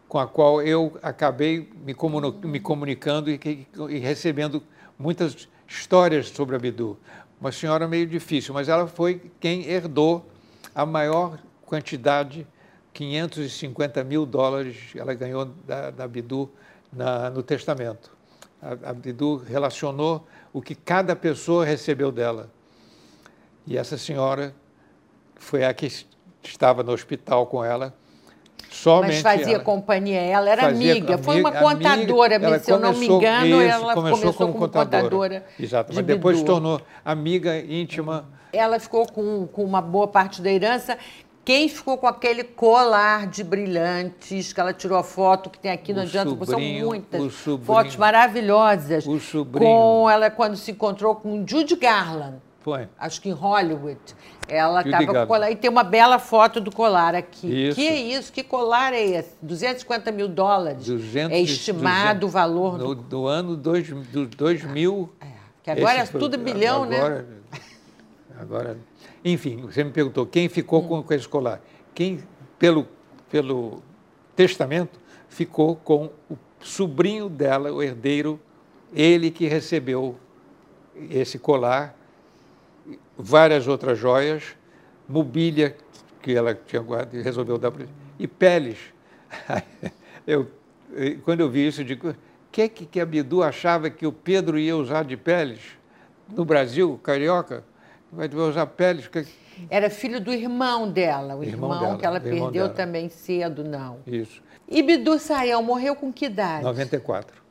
com 0.06 0.20
a 0.20 0.26
qual 0.26 0.62
eu 0.62 0.96
acabei 1.02 1.68
me, 1.84 1.96
me 2.44 2.60
comunicando 2.60 3.28
e, 3.28 3.66
e, 3.90 3.98
recebendo 3.98 4.62
muitas 4.96 5.48
histórias 5.66 6.28
sobre 6.28 6.54
a 6.54 6.60
Bidu. 6.60 6.96
Uma 7.40 7.50
senhora 7.50 7.88
meio 7.88 8.06
difícil, 8.06 8.54
mas 8.54 8.68
ela 8.68 8.86
foi 8.86 9.32
quem 9.40 9.66
herdou 9.66 10.24
a 10.72 10.86
maior 10.86 11.40
quantidade, 11.66 12.46
550 12.94 14.04
mil 14.04 14.24
dólares, 14.24 14.76
ela 14.96 15.12
ganhou 15.14 15.46
da, 15.66 15.90
da 15.90 16.08
Bidu 16.08 16.48
na, 16.92 17.28
no 17.28 17.42
testamento. 17.42 18.16
A, 18.62 18.90
a 18.90 18.92
Bidu 18.94 19.36
relacionou 19.36 20.26
o 20.52 20.62
que 20.62 20.76
cada 20.76 21.16
pessoa 21.16 21.64
recebeu 21.64 22.12
dela. 22.12 22.48
E 23.66 23.76
essa 23.76 23.98
senhora 23.98 24.54
foi 25.34 25.64
a 25.64 25.74
que 25.74 25.88
estava 26.42 26.82
no 26.84 26.92
hospital 26.92 27.46
com 27.46 27.64
ela. 27.64 27.92
Somente 28.70 29.22
Mas 29.22 29.22
fazia 29.22 29.54
ela. 29.54 29.64
companhia, 29.64 30.20
ela 30.20 30.50
era 30.50 30.66
amiga, 30.66 31.16
foi 31.18 31.40
uma 31.40 31.52
contadora, 31.52 32.36
amiga, 32.36 32.58
se 32.58 32.70
eu 32.70 32.78
não 32.78 32.92
me 32.92 33.06
engano, 33.06 33.46
isso, 33.46 33.70
ela 33.70 33.94
começou, 33.94 34.18
começou 34.20 34.32
como, 34.32 34.52
como 34.54 34.66
contadora. 34.66 35.02
contadora. 35.02 35.46
Exato, 35.58 35.92
mas 35.94 36.04
depois 36.04 36.38
se 36.38 36.44
tornou 36.44 36.80
amiga 37.04 37.56
íntima. 37.58 38.28
Ela 38.52 38.78
ficou 38.78 39.06
com, 39.06 39.46
com 39.46 39.64
uma 39.64 39.80
boa 39.80 40.08
parte 40.08 40.42
da 40.42 40.50
herança 40.50 40.98
quem 41.44 41.68
ficou 41.68 41.98
com 41.98 42.06
aquele 42.06 42.42
colar 42.42 43.26
de 43.26 43.44
brilhantes 43.44 44.52
que 44.52 44.60
ela 44.60 44.72
tirou 44.72 44.98
a 44.98 45.02
foto 45.02 45.50
que 45.50 45.58
tem 45.58 45.70
aqui, 45.70 45.92
não 45.92 46.02
o 46.02 46.06
adianta, 46.06 46.30
sobrinho, 46.30 46.80
são 46.80 46.88
muitas 46.88 47.34
fotos 47.64 47.96
maravilhosas. 47.96 49.06
O 49.06 49.20
sobrinho. 49.20 49.70
Com 49.70 50.10
ela 50.10 50.30
quando 50.30 50.56
se 50.56 50.70
encontrou 50.70 51.14
com 51.16 51.44
Judy 51.46 51.76
Garland. 51.76 52.38
Foi. 52.60 52.88
Acho 52.98 53.20
que 53.20 53.28
em 53.28 53.32
Hollywood. 53.32 54.00
Ela 54.48 54.80
estava 54.80 55.06
com 55.06 55.22
o 55.22 55.26
colar. 55.26 55.50
E 55.50 55.56
tem 55.56 55.70
uma 55.70 55.84
bela 55.84 56.18
foto 56.18 56.62
do 56.62 56.72
colar 56.72 57.14
aqui. 57.14 57.68
Isso. 57.68 57.74
Que 57.74 57.86
é 57.86 57.94
isso? 57.94 58.32
Que 58.32 58.42
colar 58.42 58.94
é 58.94 59.04
esse? 59.04 59.36
250 59.42 60.10
mil 60.10 60.28
dólares. 60.28 60.86
200, 60.86 61.36
é 61.36 61.40
estimado 61.40 62.20
200, 62.20 62.28
o 62.28 62.28
valor. 62.28 62.78
No, 62.78 62.94
do... 62.94 63.02
do 63.02 63.26
ano 63.26 63.54
dois, 63.54 63.86
do 63.88 64.26
2000. 64.26 65.10
É, 65.20 65.26
que 65.62 65.70
agora 65.70 65.98
é 65.98 66.06
tudo 66.06 66.38
bilhão, 66.38 66.84
agora, 66.84 67.26
né? 67.50 67.60
Agora. 68.44 68.78
Enfim, 69.24 69.62
você 69.62 69.82
me 69.82 69.90
perguntou 69.90 70.26
quem 70.26 70.48
ficou 70.48 70.86
com, 70.86 71.02
com 71.02 71.14
esse 71.14 71.26
colar. 71.26 71.60
Quem, 71.94 72.20
pelo, 72.58 72.86
pelo 73.30 73.82
testamento, 74.36 75.00
ficou 75.28 75.76
com 75.76 76.10
o 76.30 76.36
sobrinho 76.60 77.28
dela, 77.28 77.72
o 77.72 77.82
herdeiro, 77.82 78.38
ele 78.92 79.30
que 79.30 79.46
recebeu 79.46 80.16
esse 81.10 81.38
colar, 81.38 81.96
várias 83.16 83.66
outras 83.66 83.98
joias, 83.98 84.56
mobília 85.08 85.76
que 86.22 86.34
ela 86.34 86.54
tinha 86.54 86.80
guardado 86.82 87.16
e 87.16 87.22
resolveu 87.22 87.58
dar 87.58 87.70
para 87.70 87.86
e 88.18 88.26
peles. 88.26 88.78
Eu, 90.26 90.50
quando 91.22 91.40
eu 91.40 91.50
vi 91.50 91.66
isso, 91.66 91.82
eu 91.82 91.84
digo, 91.84 92.08
o 92.08 92.16
que 92.50 92.62
é 92.62 92.68
que 92.70 92.98
a 92.98 93.04
Bidu 93.04 93.42
achava 93.42 93.90
que 93.90 94.06
o 94.06 94.12
Pedro 94.12 94.58
ia 94.58 94.74
usar 94.74 95.04
de 95.04 95.18
peles 95.18 95.60
no 96.34 96.46
Brasil, 96.46 96.98
carioca? 97.02 97.62
Vai 98.14 98.28
usar 98.34 98.66
peles. 98.66 99.10
Era 99.68 99.90
filho 99.90 100.20
do 100.20 100.32
irmão 100.32 100.90
dela, 100.90 101.36
o 101.36 101.44
irmão, 101.44 101.70
irmão 101.70 101.80
dela, 101.80 101.98
que 101.98 102.06
ela 102.06 102.20
perdeu 102.20 102.50
dela. 102.50 102.68
também 102.70 103.08
cedo, 103.08 103.62
não. 103.64 103.98
Isso. 104.06 104.42
E 104.68 104.82
Bidu 104.82 105.18
Sayão 105.18 105.62
morreu 105.62 105.94
com 105.94 106.12
que 106.12 106.26
idade? 106.26 106.64
94. 106.64 107.42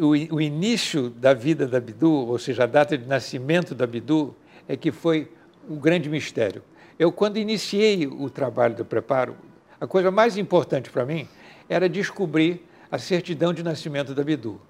O, 0.00 0.34
o 0.36 0.40
início 0.40 1.10
da 1.10 1.34
vida 1.34 1.66
da 1.66 1.80
Bidu, 1.80 2.10
ou 2.10 2.38
seja, 2.38 2.64
a 2.64 2.66
data 2.66 2.96
de 2.96 3.06
nascimento 3.06 3.74
da 3.74 3.86
Bidu, 3.86 4.34
é 4.68 4.76
que 4.76 4.92
foi 4.92 5.30
um 5.68 5.76
grande 5.76 6.08
mistério. 6.08 6.62
Eu, 6.98 7.10
quando 7.10 7.38
iniciei 7.38 8.06
o 8.06 8.30
trabalho 8.30 8.74
do 8.74 8.84
preparo, 8.84 9.36
a 9.80 9.86
coisa 9.86 10.10
mais 10.10 10.36
importante 10.36 10.90
para 10.90 11.04
mim 11.04 11.26
era 11.68 11.88
descobrir 11.88 12.66
a 12.90 12.98
certidão 12.98 13.52
de 13.52 13.62
nascimento 13.62 14.14
da 14.14 14.22
Bidu. 14.22 14.60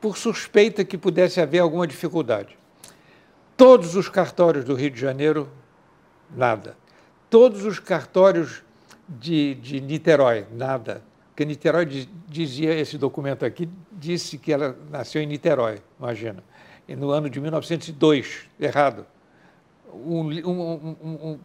Por 0.00 0.16
suspeita 0.16 0.84
que 0.84 0.96
pudesse 0.96 1.40
haver 1.40 1.58
alguma 1.58 1.86
dificuldade. 1.86 2.56
Todos 3.56 3.96
os 3.96 4.08
cartórios 4.08 4.64
do 4.64 4.74
Rio 4.74 4.90
de 4.90 5.00
Janeiro, 5.00 5.48
nada. 6.34 6.76
Todos 7.30 7.64
os 7.64 7.78
cartórios 7.78 8.62
de, 9.08 9.54
de 9.54 9.80
Niterói, 9.80 10.46
nada. 10.52 11.02
Porque 11.28 11.44
Niterói 11.44 11.86
dizia, 12.28 12.74
esse 12.74 12.98
documento 12.98 13.44
aqui, 13.44 13.68
disse 13.92 14.36
que 14.38 14.52
ela 14.52 14.76
nasceu 14.90 15.22
em 15.22 15.26
Niterói, 15.26 15.78
imagina. 15.98 16.42
E 16.86 16.94
no 16.94 17.10
ano 17.10 17.30
de 17.30 17.40
1902, 17.40 18.48
errado. 18.60 19.06
Um, 19.92 20.20
um, 20.46 20.96
um, 21.02 21.38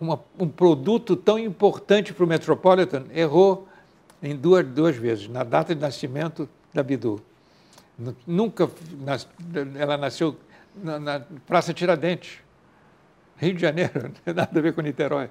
uma, 0.00 0.20
um 0.38 0.48
produto 0.48 1.14
tão 1.14 1.38
importante 1.38 2.12
para 2.12 2.24
o 2.24 2.26
Metropolitan 2.26 3.04
errou 3.12 3.68
em 4.22 4.34
duas, 4.34 4.66
duas 4.66 4.96
vezes, 4.96 5.28
na 5.28 5.44
data 5.44 5.74
de 5.74 5.80
nascimento 5.80 6.48
da 6.74 6.82
Bidu. 6.82 7.22
Nunca, 8.26 8.68
ela 9.78 9.96
nasceu 9.96 10.36
na, 10.74 10.98
na, 10.98 11.20
Praça 11.46 11.72
Tiradentes, 11.74 12.38
Rio 13.36 13.54
de 13.54 13.60
Janeiro, 13.60 14.04
não 14.04 14.10
tem 14.24 14.34
nada 14.34 14.58
a 14.58 14.62
ver 14.62 14.72
com 14.72 14.80
Niterói. 14.80 15.30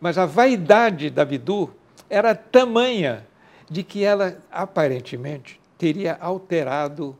Mas 0.00 0.16
a 0.18 0.26
vaidade 0.26 1.10
da 1.10 1.24
Bidu 1.24 1.74
era 2.08 2.32
tamanha 2.34 3.26
de 3.68 3.82
que 3.82 4.04
ela 4.04 4.38
aparentemente 4.50 5.60
teria 5.78 6.16
alterado 6.20 7.16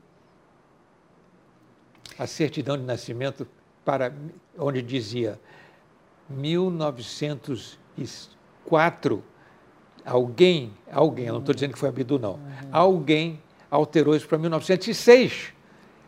a 2.19 2.27
certidão 2.27 2.77
de 2.77 2.83
nascimento 2.85 3.47
para 3.85 4.13
onde 4.59 4.83
dizia 4.83 5.41
1904 6.29 9.25
alguém, 10.05 10.75
alguém, 10.93 11.27
eu 11.27 11.33
não 11.33 11.41
estou 11.41 11.55
dizendo 11.55 11.73
que 11.73 11.79
foi 11.79 11.89
a 11.89 11.93
Bidu 11.93 12.19
não, 12.19 12.35
uhum. 12.35 12.69
alguém 12.71 13.41
alterou 13.71 14.15
isso 14.15 14.27
para 14.29 14.39
1906. 14.39 15.53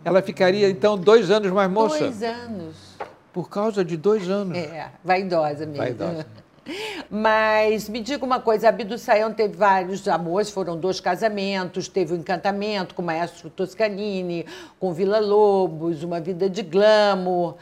Ela 0.05 0.23
ficaria, 0.23 0.69
então, 0.69 0.97
dois 0.97 1.31
anos 1.31 1.51
mais 1.51 1.71
moça. 1.71 1.99
Dois 1.99 2.23
anos. 2.23 2.97
Por 3.33 3.49
causa 3.49 3.85
de 3.85 3.97
dois 3.97 4.31
anos. 4.31 4.57
É, 4.57 4.91
vaidosa 5.05 5.67
mesmo. 5.67 5.79
Vaidosa. 5.79 6.27
Mas 7.11 7.89
me 7.89 8.01
diga 8.01 8.25
uma 8.25 8.41
coisa, 8.41 8.69
a 8.69 8.73
Bidu 8.73 8.99
Sayão 8.99 9.33
teve 9.33 9.57
vários 9.57 10.07
amores, 10.09 10.51
foram 10.51 10.77
dois 10.77 10.99
casamentos, 10.99 11.87
teve 11.89 12.13
o 12.13 12.17
um 12.17 12.21
encantamento 12.21 12.95
com 12.95 13.03
o 13.03 13.05
maestro 13.05 13.49
Toscanini, 13.49 14.45
com 14.79 14.93
Vila 14.93 15.21
Lobos, 15.21 16.03
uma 16.03 16.21
vida 16.21 16.51
de 16.51 16.63
glamour. 16.63 17.57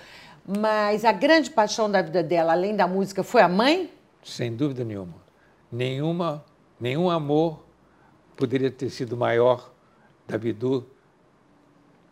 Mas 0.46 1.04
a 1.04 1.12
grande 1.12 1.50
paixão 1.50 1.90
da 1.90 2.02
vida 2.02 2.22
dela, 2.22 2.52
além 2.52 2.74
da 2.74 2.86
música, 2.86 3.22
foi 3.22 3.42
a 3.42 3.48
mãe? 3.48 3.90
Sem 4.22 4.54
dúvida 4.54 4.84
nenhuma. 4.84 5.14
Nenhuma, 5.70 6.44
nenhum 6.80 7.10
amor 7.10 7.64
poderia 8.36 8.70
ter 8.70 8.90
sido 8.90 9.16
maior 9.16 9.73
da 10.26 10.38
Bidu 10.38 10.86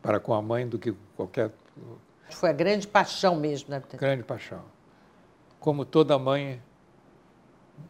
para 0.03 0.19
com 0.19 0.35
a 0.35 0.43
mãe 0.43 0.67
do 0.69 0.79
que 0.79 0.93
qualquer. 1.17 1.51
Foi 2.31 2.51
a 2.51 2.53
grande 2.53 2.87
paixão 2.87 3.37
mesmo, 3.37 3.71
né? 3.71 3.83
Grande 3.95 4.23
paixão. 4.23 4.63
Como 5.61 5.85
toda 5.85 6.19
mãe 6.19 6.61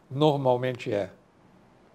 normalmente 0.09 0.93
é. 0.93 1.09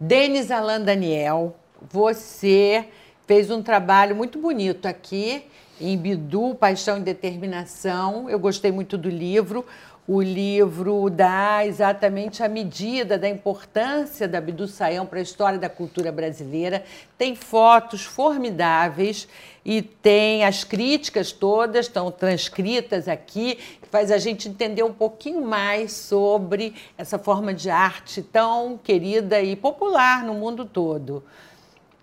Denis 0.01 0.51
Alain 0.51 0.85
Daniel, 0.85 1.57
você 1.81 2.89
fez 3.27 3.51
um 3.51 3.63
trabalho 3.63 4.17
muito 4.17 4.39
bonito 4.39 4.87
aqui 4.87 5.47
em 5.81 5.97
Bidu, 5.97 6.55
Paixão 6.55 6.99
e 6.99 7.01
Determinação. 7.01 8.29
Eu 8.29 8.39
gostei 8.39 8.73
muito 8.73 8.99
do 8.99 9.09
livro. 9.09 9.65
O 10.09 10.23
livro 10.23 11.11
dá 11.11 11.67
exatamente 11.67 12.43
a 12.43 12.49
medida 12.49 13.19
da 13.19 13.29
importância 13.29 14.27
da 14.27 14.41
Bidu 14.41 14.67
Sayão 14.67 15.05
para 15.05 15.19
a 15.19 15.23
história 15.23 15.59
da 15.59 15.69
cultura 15.69 16.11
brasileira. 16.11 16.83
Tem 17.19 17.37
fotos 17.37 18.05
formidáveis 18.07 19.29
e 19.63 19.83
tem 19.83 20.47
as 20.47 20.65
críticas 20.65 21.31
todas, 21.31 21.85
estão 21.85 22.11
transcritas 22.11 23.07
aqui, 23.07 23.57
que 23.83 23.89
faz 23.91 24.11
a 24.11 24.17
gente 24.17 24.49
entender 24.49 24.83
um 24.83 24.95
pouquinho 24.95 25.43
mais 25.43 25.93
sobre 25.93 26.75
essa 26.97 27.19
forma 27.19 27.53
de 27.53 27.69
arte 27.69 28.23
tão 28.23 28.81
querida 28.83 29.43
e 29.43 29.55
popular 29.55 30.25
no 30.25 30.33
mundo 30.33 30.65
todo. 30.65 31.23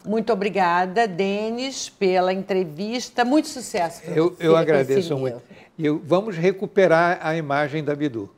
Muito 0.06 0.32
obrigada, 0.32 1.08
Denis, 1.08 1.90
pela 1.90 2.32
entrevista. 2.32 3.26
Muito 3.26 3.48
sucesso 3.48 4.04
para 4.04 4.14
eu, 4.14 4.30
você. 4.30 4.46
Eu 4.46 4.56
agradeço 4.56 5.18
muito. 5.18 5.42
Eu, 5.78 6.02
vamos 6.04 6.38
recuperar 6.38 7.20
a 7.22 7.36
imagem 7.36 7.84
da 7.84 7.94
Bidu. 7.94 8.34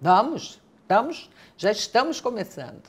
Vamos, 0.00 0.60
estamos, 0.82 1.30
já 1.56 1.70
estamos 1.70 2.20
começando. 2.20 2.82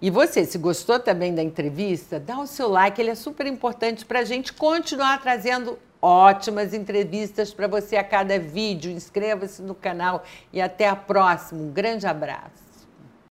E 0.00 0.10
você, 0.10 0.44
se 0.44 0.56
gostou 0.58 0.98
também 0.98 1.34
da 1.34 1.42
entrevista, 1.42 2.18
dá 2.18 2.38
o 2.38 2.46
seu 2.46 2.68
like, 2.68 3.00
ele 3.00 3.10
é 3.10 3.14
super 3.14 3.46
importante 3.46 4.04
para 4.04 4.20
a 4.20 4.24
gente 4.24 4.52
continuar 4.52 5.20
trazendo 5.20 5.78
ótimas 6.00 6.72
entrevistas 6.72 7.52
para 7.52 7.66
você 7.66 7.96
a 7.96 8.04
cada 8.04 8.38
vídeo. 8.38 8.90
Inscreva-se 8.90 9.60
no 9.62 9.74
canal 9.74 10.22
e 10.52 10.60
até 10.60 10.88
a 10.88 10.96
próxima. 10.96 11.62
Um 11.62 11.70
grande 11.70 12.06
abraço. 12.06 12.65